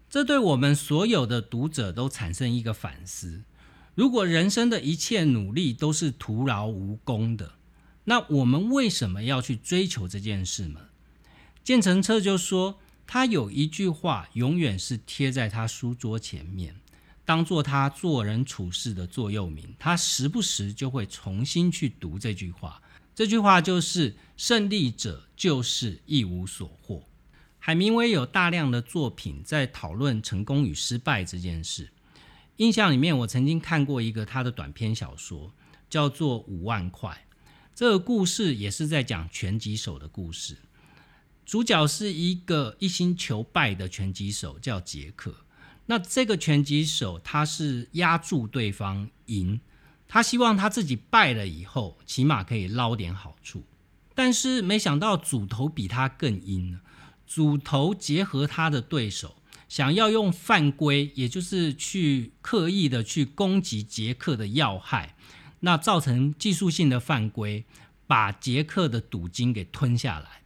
[0.10, 3.44] 这对我们所有的读者都产生一个反思：
[3.94, 7.54] 如果人生的一切努力都是徒劳无功的，
[8.06, 10.80] 那我们为什么要去追求这件事呢？
[11.70, 16.76] 建成车就说，他有一句话永远是贴在他书桌前面，
[17.24, 19.76] 当做他做人处事的座右铭。
[19.78, 22.82] 他时不时就会重新去读这句话。
[23.14, 27.04] 这句话就是“胜利者就是一无所获”。
[27.60, 31.92] 海明威有大量的作品在讨论成功与失败这件事。
[32.56, 35.54] 印象里面，我曾经看过一个他的短篇小说，
[35.88, 37.12] 叫做《五万块》。
[37.76, 40.58] 这个故事也是在讲拳击手的故事。
[41.50, 45.34] 主角是一个一心求败的拳击手，叫杰克。
[45.88, 49.60] 那这个拳击手他是压住对方赢，
[50.08, 53.64] 他希望他自己败了以后，起码可以捞点好处。
[54.14, 56.80] 但是没想到主头比他更阴，
[57.26, 59.38] 主头结合他的对手，
[59.68, 65.16] 想要用犯规，也就是去刻意的去攻击杰克的要害，
[65.62, 67.66] 那造成技术性的犯规，
[68.06, 70.39] 把杰克的赌金给吞下来。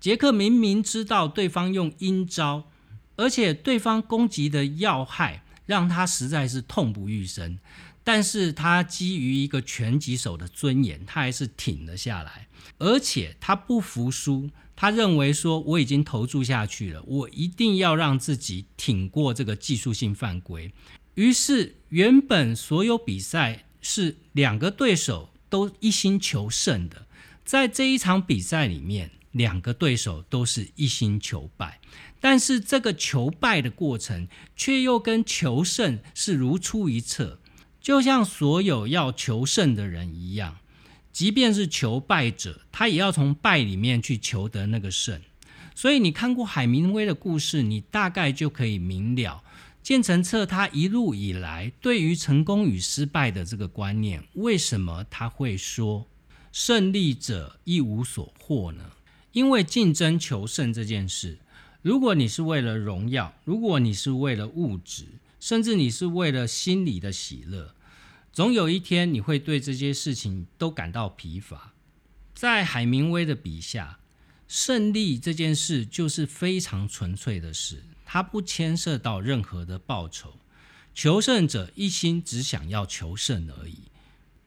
[0.00, 2.70] 杰克明明知道对方用阴招，
[3.16, 7.58] 而且对方攻击的要害让他实在是痛不欲生。
[8.04, 20.72] 但是他基于一个拳击手的尊严，他还是挺了下来，而且他不服输，他认为说我已经投注下去了，我一定要让自己挺过这个技术性犯规。
[21.16, 27.06] 于是，原本所有比赛是两个对手都一心求胜的，
[27.44, 31.80] 在这一场比赛里面，两个对手都是一心求败，
[32.20, 37.38] 但是这个求败的过程却又跟求胜是如出一辙。
[37.80, 40.58] 就像所有要求胜的人一样，
[41.10, 45.22] 即便是求败者，他也要从败里面去求得那个胜。
[45.74, 49.42] 所以你看过海明威的故事，你大概就可以明了
[49.80, 56.06] 建成策他一路以来对于成功与失败的这个观念，为什么他会说
[56.50, 58.84] 胜利者一无所获呢？
[59.32, 61.38] 因为竞争求胜这件事，
[61.82, 65.04] 如果你是为了荣耀，如果你是为了物质，
[65.38, 67.74] 甚至你是为了心理的喜乐。
[68.32, 71.74] 总有一天，你会对这些事情都感到疲乏。
[72.34, 73.98] 在海明威的笔下，
[74.46, 80.38] 胜利这件事就是非常纯粹的事，它不牵涉到任何的报酬。
[80.94, 83.82] 求胜者一心只想要求胜而已。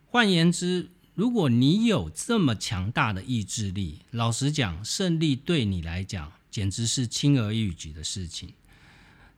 [0.05, 8.53] 换言之，如果你有这么强大的意志力，老实讲，胜利对你来讲简直是轻而易举的事情。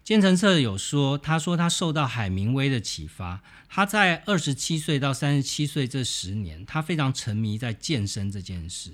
[0.04, 8.92] 建成策有说，他说他受到海明威的启发，他在二十七岁到三十七岁这十年，他非常沉迷在健身这件事。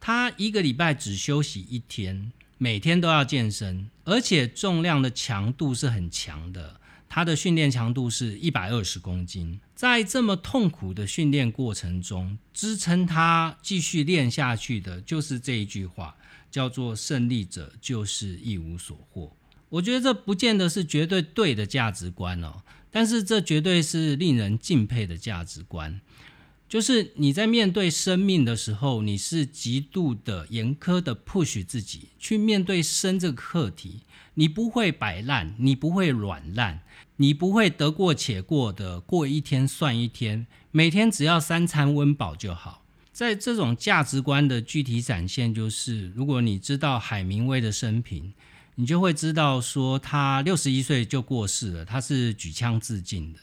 [0.00, 6.78] 他一个礼拜只休息一天，每天都要健身，而且重量的强度是很强的。
[7.08, 16.16] 他的训练强度是一百二十公斤，在这么痛苦的训练过程中，支撑他继续练下去的，就是这一句话，
[16.50, 19.32] 叫做“胜利者就是一无所获”。
[19.70, 22.60] 我觉得这不见得是绝对对的价值观哦，
[22.90, 26.00] 但是这绝对是令人敬佩的价值观。
[26.68, 34.00] 就是你在面对生命的时候，你是极度的严苛的 push 自己去面对生这个课题，
[34.34, 36.80] 你不会摆烂，你不会软烂，
[37.16, 42.84] 你不会得过且过的过一天算一天，每天只要三餐温饱就好。
[43.12, 48.34] 在这种价值观的具体展现，就是如果你知道海明威的生平。
[48.80, 53.40] 你就会知道，说他六十一岁就过世了，他是举枪自尽的，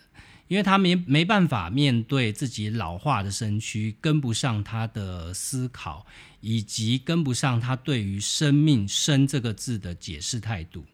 [0.48, 6.06] 因为他没没办法面对自己老化的身躯，跟不上他的思考，
[6.42, 10.86] 以及跟不上他对于生命“生”这个字的解释态度。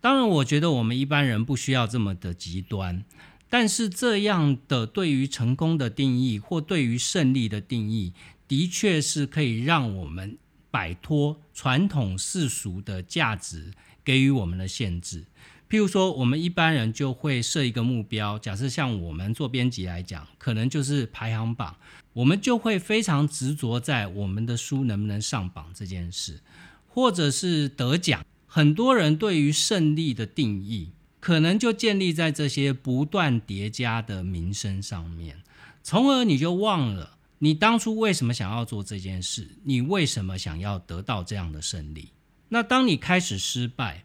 [0.00, 3.04] 当然，我觉得我们一般人不需要这么的极端，
[3.48, 8.12] 但是这样的对于成功的定义，或对于胜利的定义，
[8.46, 10.38] 的确是可以让我们。
[10.70, 13.72] 摆脱传统世俗的价值
[14.04, 15.24] 给予我们的限制，
[15.68, 21.76] 譬如说，我们一般人就会设一个目标，假设像我们做编辑来讲，可能就是排行榜，
[22.14, 26.40] 我们就会非常执着在我们的书能不能上榜这件事，
[26.86, 28.24] 或者是得奖。
[28.46, 35.42] 很多人对于胜利的定义，可能就建立在这些不断叠加的名声上面，
[35.82, 37.18] 从而你就忘了。
[37.40, 39.50] 你当初为什么想要做这件事？
[39.64, 42.08] 你为什么想要得到这样的胜利？
[42.48, 44.04] 那当你开始失败，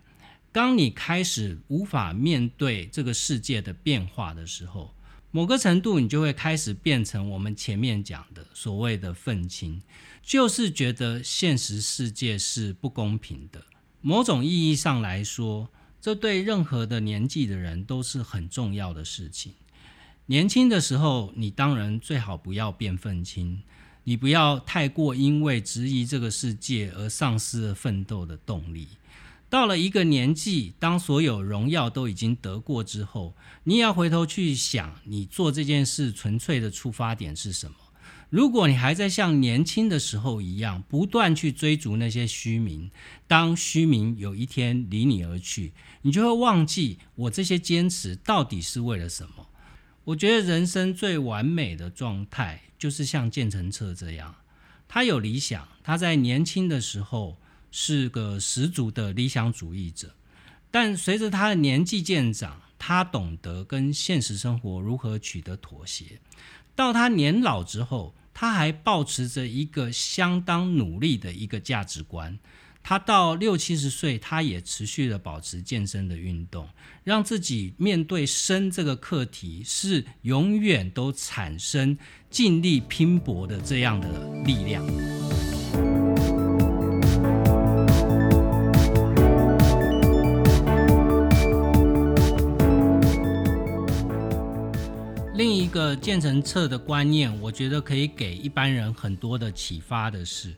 [0.53, 4.93] 当你开始无法面对这个世界的变化的时候，
[5.31, 9.81] 某个程度你就会开始变成我们前面讲的所谓的愤青，
[10.21, 13.63] 就是觉得现实世界是不公平的。
[13.99, 19.53] 某种意义上来说，这对任何的年纪的人都是很重要的事情。
[20.27, 23.63] 年轻的时候，你当然最好不要变愤青，
[24.03, 28.87] 你不要太过因为质疑这个世界而丧失了奋斗的动力。
[29.53, 37.75] 到了一个年纪，当所有荣耀都已经得过之后，你也要回头去想，你做这件事纯粹的出发点是什么？
[38.31, 42.89] 如果你还在像年轻的时候一样，不断去追逐那些虚名，
[43.27, 49.49] 当虚名有一天离你而去，你就会忘记我这些坚持到底是为了什么。
[50.05, 54.33] 我觉得人生最完美的状态，就是像建成策这样，
[54.87, 57.37] 他有理想，他在年轻的时候
[57.75, 60.13] 是个十足的理想主义者，
[60.69, 66.19] 但随着他的年纪渐长，他懂得跟现实生活如何取得妥协。
[66.75, 72.37] 到他年老之后，他还保持着一个相当努力的一个价值观。
[72.83, 76.69] 他到六七十岁，他也持续的保持健身的运动，
[77.03, 81.97] 让自己面对生这个课题是永远都产生
[82.29, 84.85] 尽力拼搏的这样的力量。
[95.73, 100.55] 个建成册的观念，我觉得可以给一般人很多的启发的是。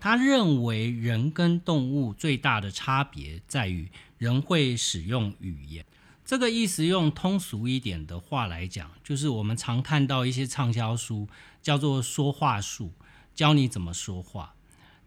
[0.00, 5.84] 他认为人跟动物最大的差别在于人会使用语言。
[6.24, 11.28] 这个意思用通俗一点的话来讲，就是我们常看到一些畅销书
[11.60, 12.90] 叫做说话术，
[13.34, 14.54] 教你怎么说话。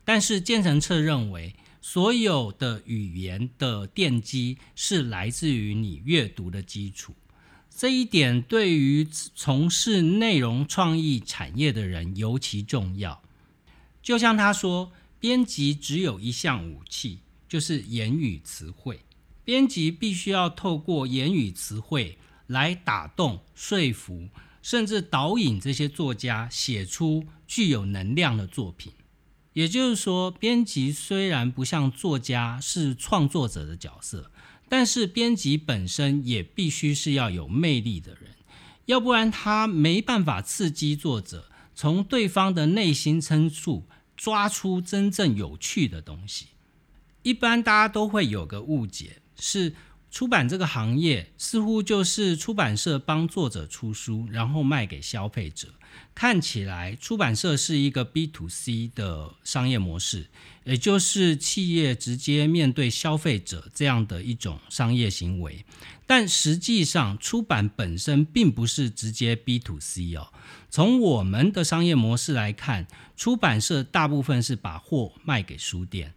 [0.06, 7.16] 但是建成册认为，所有的语言的奠基是来自于你阅读的基础。
[7.78, 13.22] 这一点对于从事内容创意产业的人尤其重要。
[14.02, 19.02] 就像他说，编辑只有一项武器，就是言语词汇。
[19.44, 22.18] 编辑必须要透过言语词汇
[22.48, 24.28] 来打动、说服，
[24.64, 28.92] 甚至导引这些作家写出具有能量的作品。
[29.54, 34.32] 也就是说，编辑虽然不像作家是创作者的角色，
[34.70, 38.32] 但是编辑本身也必须是要有魅力的人，
[38.86, 43.88] 要不然他没办法刺激作者从对方的内心深处。
[44.20, 46.48] 抓出真正有趣的东西。
[47.22, 49.76] 一般大家都会有个误解，是
[50.10, 55.68] 出版这个行业似乎就是出版社帮作者出书，然后卖给消费者。
[56.14, 60.28] 看起来出版社是一个 B to C 的商业模式，
[60.64, 65.64] 也就是企业直接面对消费者这样的一种商业行为。
[66.06, 70.28] 但实际上，出版本身并不是直接 B to C 哦。
[70.70, 76.14] 从我们的商业模式来看，出版社大部分是把货卖给书店，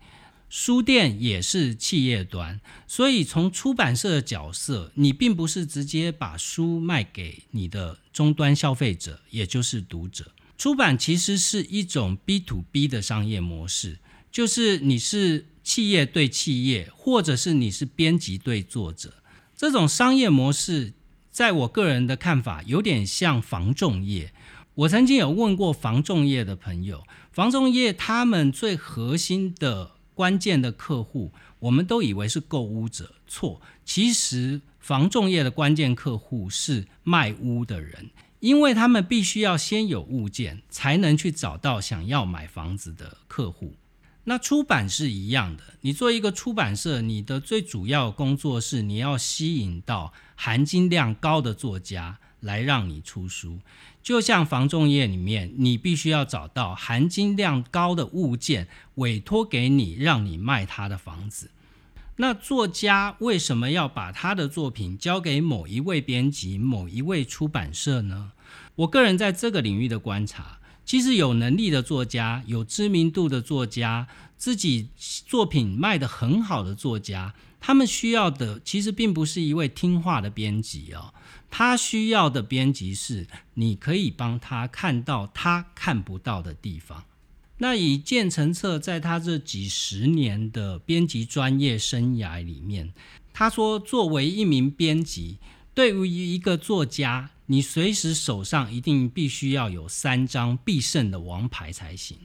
[0.51, 10.33] 书店也是企业端，所以从出版社的角色，你并不是直接把书卖给你的终端消费者，也就是读者。
[10.59, 14.01] 出版其实是一种 B to B 的商业模式，
[14.33, 19.23] 就是你是企业对企业，或者是你是编辑对作者，
[19.57, 20.93] 这种商业模式，
[21.31, 24.33] 在我个人的看法，有点像防重业。
[24.75, 33.63] 我曾经有问过防重业的朋友，防重业他们最核心的关键的客户，我们都以为是购物者，错。
[33.87, 38.11] 其实防重业的关键客户是卖屋的人，
[38.41, 43.77] 因为他们必须要先有物件，才能去找到想要买房子的客户。
[44.25, 53.61] 那出版是一样的，你做一个出版社，你的最主要工作是你要吸引到含金量高的作家来让你出书。
[54.03, 61.51] 就像房仲业里面，你必须要找到含金量高的物件委托给你，让你卖他的房子。
[62.17, 68.33] 那作家为什么要把他的作品交给某一位编辑、某一位出版社呢？
[68.77, 81.15] 我个人在这个领域的观察，其实有能力的作家、有知名度的作家、自己作品卖得很好的作家，他们需要的其实并不是一位听话的编辑哦。
[81.51, 87.05] 他需要的编辑是，你可以帮他看到他看不到的地方。
[87.59, 92.95] 那以建成册在他这几十年的编辑专业生涯里面，
[93.35, 95.37] 他说，作为一名编辑，
[95.75, 102.17] 对于一个作家，你随时手上一定必须要有三张必胜的王牌才行。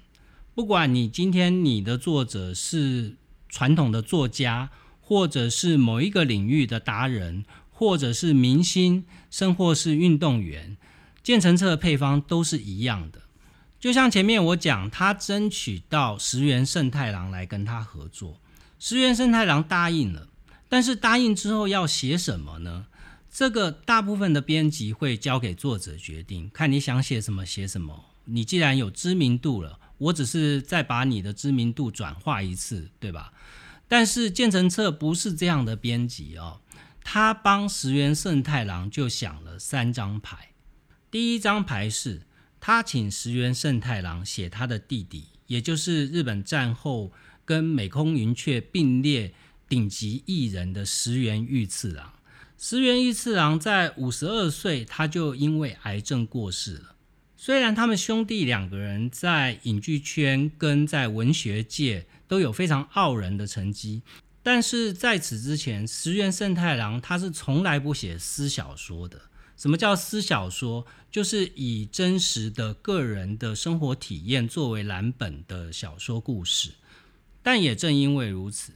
[0.54, 3.18] 不管你今天你的作者是
[3.50, 4.70] 传统的作家，
[5.02, 7.44] 或者是某一个领域的达人。
[7.78, 10.78] 或者是明星，甚或是运动员，
[11.22, 13.24] 建成册的配方都是一样的。
[13.78, 18.40] 就像前面我讲，他争取到石原胜太郎来跟他合作，
[18.80, 20.30] 石原胜太郎答应了。
[20.70, 22.86] 但是答应之后要写什么呢？
[23.30, 28.06] 这个大部分的编辑会交给作者决定，看你想写什么写什么。
[28.24, 33.34] 你既然有知名度了，我只是再把你的知名度转化一次，对吧？
[33.88, 36.60] 但是建成册不是这样的编辑哦。
[37.08, 40.50] 他帮石原胜太郎就想了三张牌。
[41.12, 42.24] 第一张牌是
[42.60, 47.14] 他请石原胜太郎写他的弟弟，也就是日本战后
[47.46, 49.36] 跟美空云雀并列
[49.70, 52.12] 顶级艺人的石原裕次郎。
[52.58, 56.96] 石原裕次郎在五十二岁，他就因为癌症过世了。
[57.38, 64.02] 虽然他们兄弟两个人在影剧圈跟在文学界都有非常傲人的成绩。
[64.46, 69.20] 但是在此之前，石原慎太郎他是从来不写私小说的，
[69.58, 70.86] 什么叫私小说？
[71.10, 76.74] 就是以真实的个人的生活体验作为蓝本的小说故事。
[77.42, 78.74] 但也正因为如此，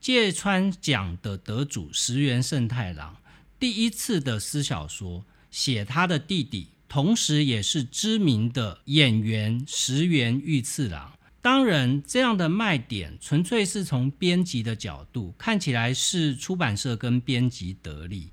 [0.00, 3.16] 芥川奖的得主石原慎太郎
[3.60, 11.12] 第一次的私小说写他的弟弟，同时也是知名的演员石原裕次郎。
[11.42, 18.30] 当然，这样的卖点纯粹是从编辑的角度看起来是出版社跟编辑得利。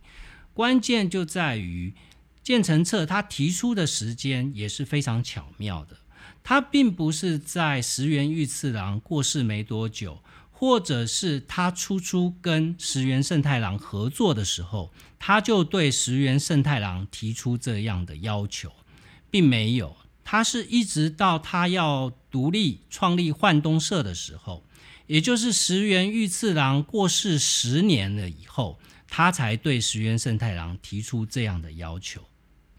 [0.54, 1.96] 关键就在于
[2.44, 5.98] 建成册他提出的时间也是非常巧妙的。
[6.44, 18.72] 他并不是在石原裕次郎过世没多久，或者是他初初跟石原慎太郎合作的时候，他就对石原慎太郎提出这样的要求，
[19.32, 19.98] 并没有。
[20.32, 24.64] 他是一直到他要独立创立幻东社的时候，
[25.08, 28.78] 也就是石原裕次郎过世十年了以后，
[29.08, 32.22] 他才对石原慎太郎提出这样的要求。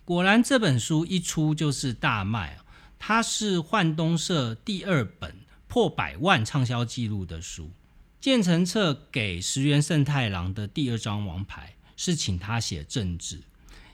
[0.04, 2.56] 果然，这本书一出就是大卖
[3.00, 5.34] 它是幻东社第二本
[5.66, 7.72] 破百万畅销记录的书。
[8.20, 13.40] 建成册给石原慎太郎的第二张王牌是请他写政治。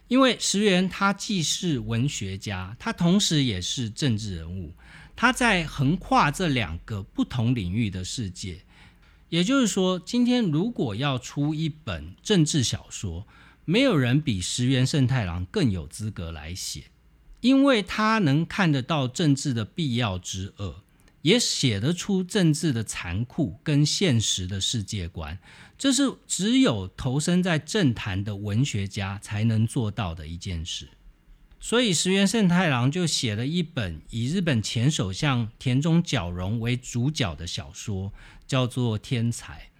[0.08, 4.72] 因为石原他既是文学家，他同时也是政治人物，
[5.16, 8.62] 他在横跨这两个不同领域的世界。
[9.28, 13.26] 也就是说，今天如果要出一本政治小说，
[13.64, 16.84] 没有人比石原慎太郎更有资格来写，
[17.40, 20.82] 因为他能看得到政治的必要之恶。
[21.22, 25.36] 也写得出政治的残酷跟现实的世界观，
[25.78, 30.88] 这是只有投身在政坛的文学家才能做到的一件事。
[31.60, 38.12] 所以石原慎太郎就写了一本以日本前首相田中角荣为主角的小说，
[38.46, 39.70] 叫做《天才》。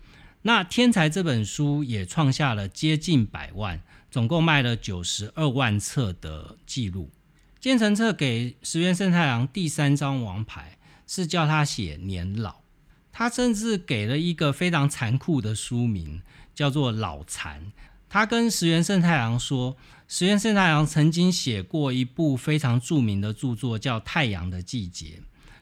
[0.43, 3.81] 那《天才》这本书也创下了接近百万，
[4.11, 7.11] 总共卖了九十二万册的记录。
[7.61, 10.79] 建成册给石原慎太郎第三张王牌。
[11.09, 12.63] 是叫他写年老，
[13.19, 16.21] 他甚至给了一个非常残酷的书名，
[16.55, 17.73] 叫做老残。
[18.11, 19.75] 他跟石原慎太郎说，
[20.07, 25.07] 石原慎太郎曾经写过一部非常著名的著作，叫《太阳的季节》，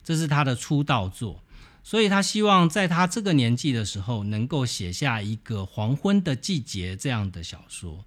[0.02, 1.44] 这是他的出道作，
[1.84, 8.04] 所以他希望在他这个年纪的时候，能够写下一个黄昏的季节这样的小说。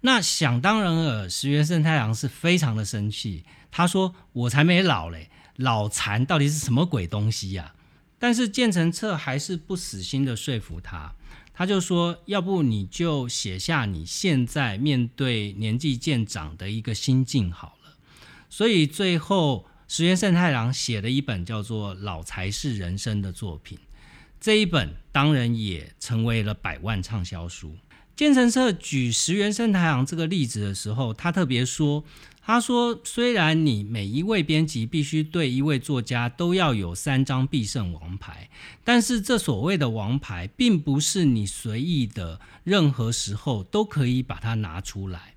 [0.00, 7.74] 那想当然尔，石原慎太郎是非常的生气，他说：“我才没老嘞。”脑残到底是什么鬼东西呀？
[8.22, 11.14] 但是建成策还是不死心的说服他，
[11.54, 17.96] 他就说：“要不你就写下你现在面对年纪渐长的一个心境好了。”
[18.50, 23.78] 所以最后石原慎太郎写了一本叫做《老才是人生》的作品，
[24.38, 27.74] 这一本当然也成为了百万畅销书。
[28.14, 32.04] 建成策举石原慎太郎这个例子的时候，他特别说。
[32.42, 38.50] 他说：“虽然你每一位编辑必须对一位作家都要有三张必胜王牌，
[38.82, 45.34] 但是这所谓的王牌，并不是你随意的任何时候都可以把它拿出来。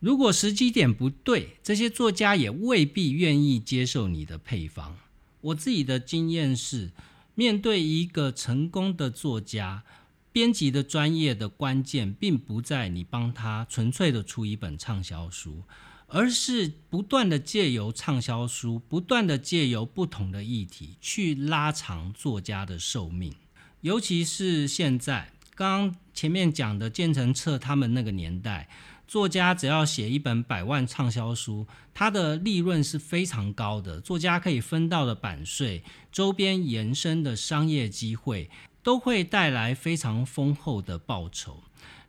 [0.00, 4.96] 如果时机点不对，这些作家也未必愿意接受你的配方。
[5.40, 6.90] 我自己的经验是，
[7.34, 9.84] 面对一个成功的作家，
[10.32, 15.62] 编辑的专业的关键，并不在你帮他纯粹的出一本畅销书。”
[16.08, 23.34] 而是不断的借由畅销书，不断的借由不同的议题去拉长作家的寿命。
[23.82, 28.68] 尤其是现在，刚刚前面讲的建成册他们那个年代，
[29.06, 38.50] 作家只要写一本百万畅销书，他的利润是非常高的，作家可以分到的版税、周边延伸的商业机会，
[38.82, 41.62] 都会带来非常丰厚的报酬。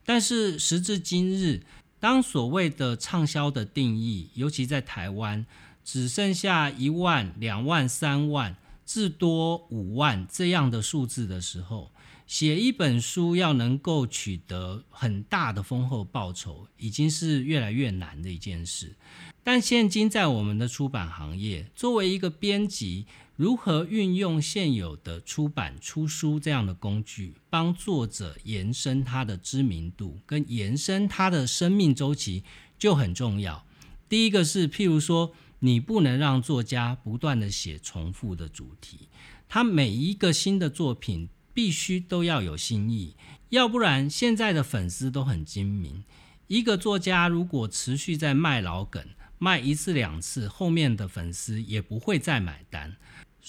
[0.06, 1.62] 但是时至今日，
[2.00, 5.46] 当所谓的畅销的定义，尤其在台湾，
[5.84, 11.92] 只剩下一万、两万、三万，至多五万这样的数字的时候，
[12.26, 18.96] 写一本书要能够取得很大的丰厚报酬，已经是越来越难的一件事。
[19.44, 23.06] 但现今在我们的出版行业，作为一个编辑，
[23.40, 32.44] 如何运用现有的出版出书这样的工具，帮作者延伸他的知名度，跟延伸他的生命周期
[32.78, 33.66] 就很重要。
[34.10, 39.08] 第一个是，譬如说，你不能让作家不断的写重复的主题，
[39.48, 43.16] 他每一个新的作品必须都要有新意，
[43.52, 46.04] 要不然现在的粉丝都很精明，
[46.48, 49.02] 一个作家如果持续在卖老梗，
[49.38, 52.98] 卖一次两次，后面的粉丝也不会再买单。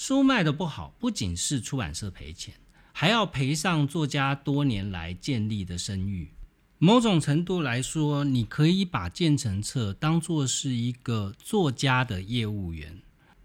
[0.03, 2.55] 书卖的不好，不仅是出版社赔钱，
[2.91, 6.31] 还要赔上作家多年来建立的声誉。
[6.79, 13.03] 某种程度来说，你可以把建成册当作是一个作家的业务员。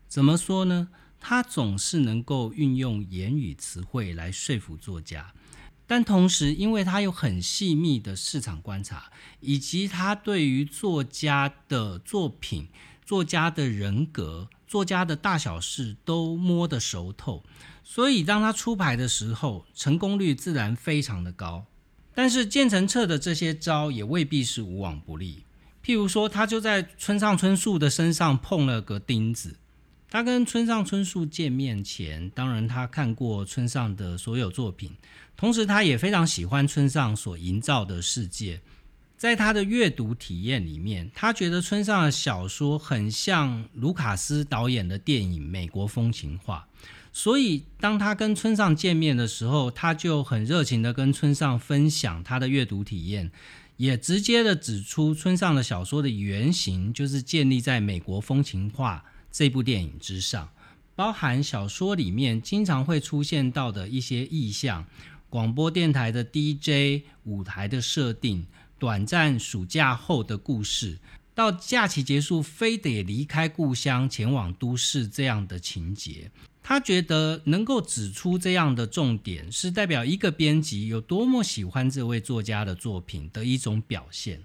[0.08, 0.88] 怎么说呢？
[1.20, 5.34] 他总是能够运用言语词汇来说服作家，
[5.86, 12.70] 但同时，因为他有很细密的市场观察，以及他对于作家的作品、
[13.06, 17.44] 作家的人格、作家的大小事都摸得熟透，
[17.84, 21.66] 所以当他出牌的时候，成功率自然非常的高。
[22.16, 25.44] 但是建成彻的这些招也未必是无往不利，
[25.84, 29.58] 譬如说，他就在村上春树的身上碰了个钉子。
[30.10, 34.96] 他跟村上春树见面前，当然他看过村上的所有作品，
[35.36, 38.62] 同时他也非常喜欢村上所营造的世界。
[39.18, 46.68] 在他的阅读体验里面，他觉得村上的小说很像卢卡斯导演的电影《美国风情画》，
[47.14, 53.32] 所以当他跟村上见面的时候，他就很热情的跟村上分享他的阅读体验，
[53.78, 59.06] 也直接的指出村上的小说的原型就是建立在《美国风情画》。
[59.32, 60.50] 这部电影之上，
[60.96, 64.86] 包含小说里面经常会出现到的一些意象，
[65.30, 68.46] 广播电台的 DJ 舞台的设定，
[68.78, 71.00] 短暂暑假后的故事，
[71.34, 76.30] 到假期结束非得离开故乡前往都市这样的情节，
[76.62, 84.42] 他觉得能够指出这样的重点，是代表一个编辑有多么喜欢这位作家的作品的一种表现。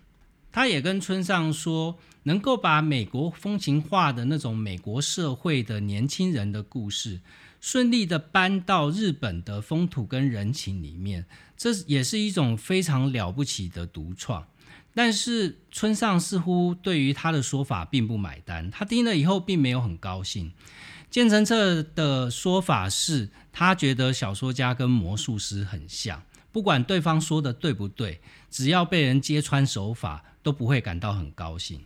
[0.52, 7.20] 他也跟村上说，能够把美国风情化的那种美国社会的年轻人的故事，
[7.60, 14.46] 顺利的搬到日本的风土跟人情里面，这也是一种非常了不起的独创。
[14.92, 20.52] 但是村上似乎对于他的说法并不买单，他听了以后并没有很高兴。
[21.10, 26.22] 建成彻的说法是他觉得小说家跟魔术师很像。
[26.52, 31.84] 不管对方说的对不对，只要被人揭穿手法，都不会感到很高兴。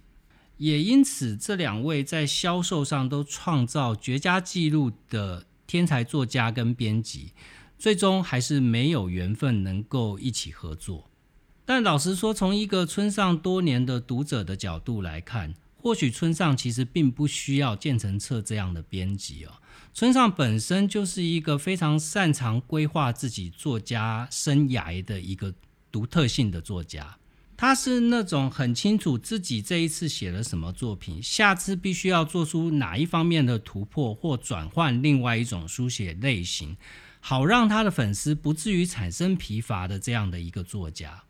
[0.57, 7.32] 也因此，这两位在销售上都创造绝佳记录的天才作家跟编辑，
[7.78, 11.10] 最终还是没有缘分能够一起合作。
[11.64, 19.52] 但老实说，从一个村上多年的读者的角度来看，或许村上其实并不需要建成册这样的编辑哦。
[19.92, 25.54] 村上本身就是一个非常擅长规划自己作家生涯的一个
[25.90, 27.16] 独特性的作家，
[27.57, 36.76] 他是那种很清楚自己这一次写了什么作品，下次必须要做出哪一方面的突破或转换另外一种书写类型，
[37.20, 41.22] 好让他的粉丝不至于产生疲乏的这样的一个作家。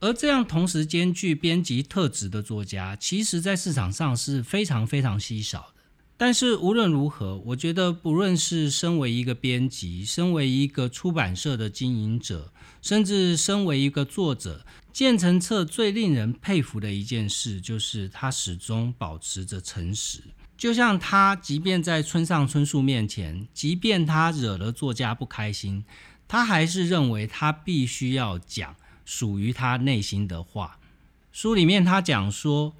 [0.00, 5.82] 而这样同时兼具编辑特质的作家，其实在市场上是非常非常稀少的。
[6.16, 20.22] 但是无论如何，我觉得不论是身为一个编辑，身为一个出版社的经营者，甚至身为一个作者，建成册最令人佩服的一件事，就是他始终保持着诚实。
[20.56, 25.84] 就像他，即便在村上春树面前，即便他惹了作家不开心，
[26.28, 30.78] 他还是认为他必须要讲属于他内心的话。
[31.32, 32.74] 书里面他讲说。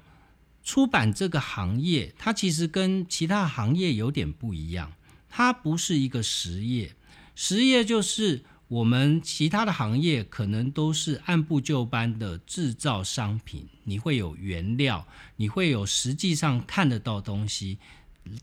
[0.63, 4.93] 出版这个行业，它其实跟其他行业有点不一样。
[5.27, 6.93] 它不是一个实业，
[7.33, 15.05] 实业就是我们其他的行业可能都是按部就班的制造商品，你会有原料，
[15.35, 17.79] 你会有实际上看得到东西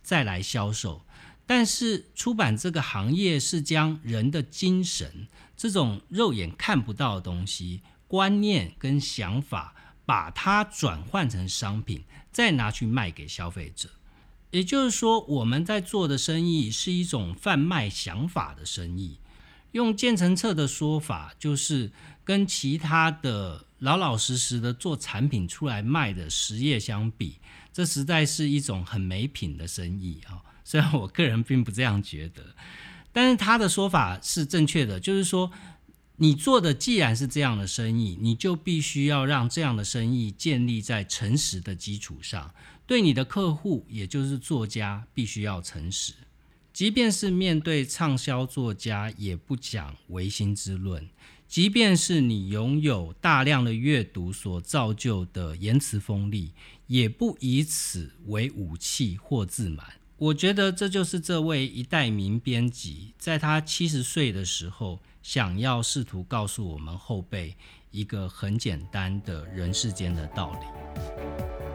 [0.03, 1.01] 再来销售。
[1.47, 5.27] 但是出版这个行业是将人的精神，
[5.57, 9.75] 这种肉眼看不到的东西、观念跟想法。
[10.05, 12.03] 把它转换成商品，
[12.33, 13.91] 再拿去卖给消费者。
[14.51, 19.19] 也就是说，我们在做的生意是一种贩卖想法的生意。
[19.73, 21.91] 用建成册的说法，就是
[22.25, 27.37] 跟其他的老老实实的做产品出来卖的实业相比，
[27.73, 30.43] 这实在是一种很没品的生意啊。
[30.65, 32.43] 虽然我个人并不这样觉得，
[33.13, 35.51] 但是他的说法是正确的，就是说。
[36.21, 42.53] 你做的既然是这样的生意，你就必须要让这样的生意建立在诚实的基础上。
[42.89, 46.15] 对你的客户，也就是作家，必须要诚实。
[46.79, 51.09] 即便是面对畅销作家，也不讲唯心之论。
[51.49, 56.53] 即便是你拥有大量的阅读所造就的言辞锋利，
[56.87, 59.95] 也不以此为武器或自满。
[60.19, 65.01] 我觉得这就是这位一代名编辑，在他七十岁的时候。
[65.21, 67.55] 想要试图告诉我们后辈
[67.91, 71.68] 一个很简单的人世间的道理。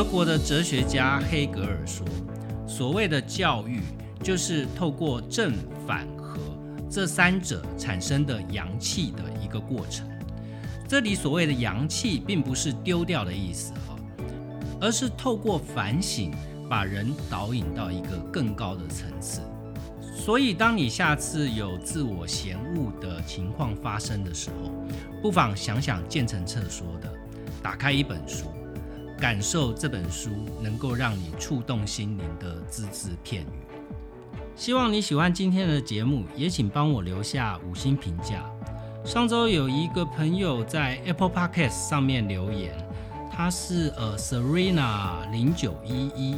[0.00, 2.06] 德国的哲学家黑格尔说
[2.66, 3.82] ：“所谓的教育，
[4.22, 5.52] 就是透过正
[5.86, 6.38] 反合
[6.88, 10.08] 这三者产生的阳气的一个过程。
[10.88, 13.94] 这里所谓的阳气，并不是丢掉的意思哈，
[14.80, 16.32] 而是透过反省，
[16.66, 19.42] 把人导引到一个更高的层次。
[20.16, 24.72] 所以，当你下次有自我嫌恶的情况发生的时候，
[25.20, 27.12] 不妨想想建成彻说的，
[27.62, 28.46] 打开一本书。”
[29.20, 30.30] 感受这本书
[30.62, 33.46] 能够让你触动心灵的字字片语。
[34.56, 38.42] 希望你喜欢今天的节目，也请帮我留下五星评价。
[39.04, 42.72] 上周有一个朋友在 Apple Podcast 上面留言，
[43.30, 46.36] 他是呃 Serena 零九一一，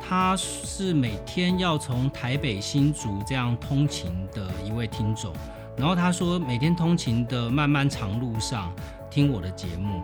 [0.00, 5.32] 他是每天要从台北新竹这样通勤的一位听众。
[5.76, 8.72] 然后他说，每天通勤的漫漫长路上
[9.10, 10.02] 听我的节目。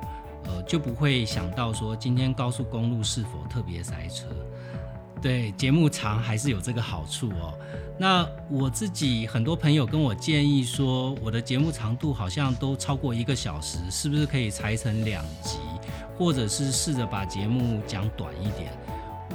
[0.49, 4.25] 呃，就不会想到说今天高速公路是否特别塞车。
[5.21, 7.53] 对，节目长还是有这个好处哦。
[7.99, 15.59] 那我自己很多朋友跟我建议说，我的节目长度好像都超过一个小时，是不是可以裁成两集，
[16.17, 18.73] 或者是试着把节目讲短一点？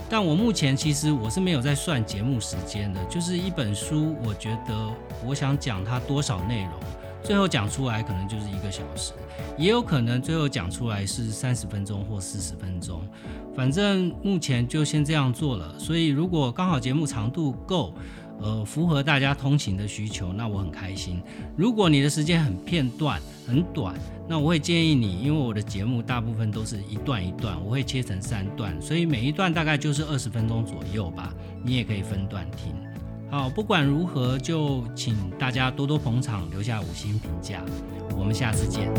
[0.09, 4.89] 但我目前其实我是没有在算节目时间的，就是一本书，我觉得
[5.25, 6.71] 我想讲它多少内容。
[7.23, 9.13] 最后讲出来可能就是一个小时，
[9.57, 13.01] 也有可能最后讲出来是三十分钟或四十分钟，
[13.55, 15.77] 反正目前就先这样做了。
[15.79, 17.93] 所以如果刚好节目长度够，
[18.41, 21.21] 呃，符合大家通勤的需求，那我很开心。
[21.55, 23.95] 如果你的时间很片段、很短，
[24.27, 32.73] 那我会建议你，因为我的节目大部分都是一段一段，我会切成三段，所以每一段大概就是二十分钟左右吧，你也可以分段听。
[33.33, 37.63] 好，不管如何，就请大家多多捧场，留下五星评价。
[38.15, 38.93] 我们下次见。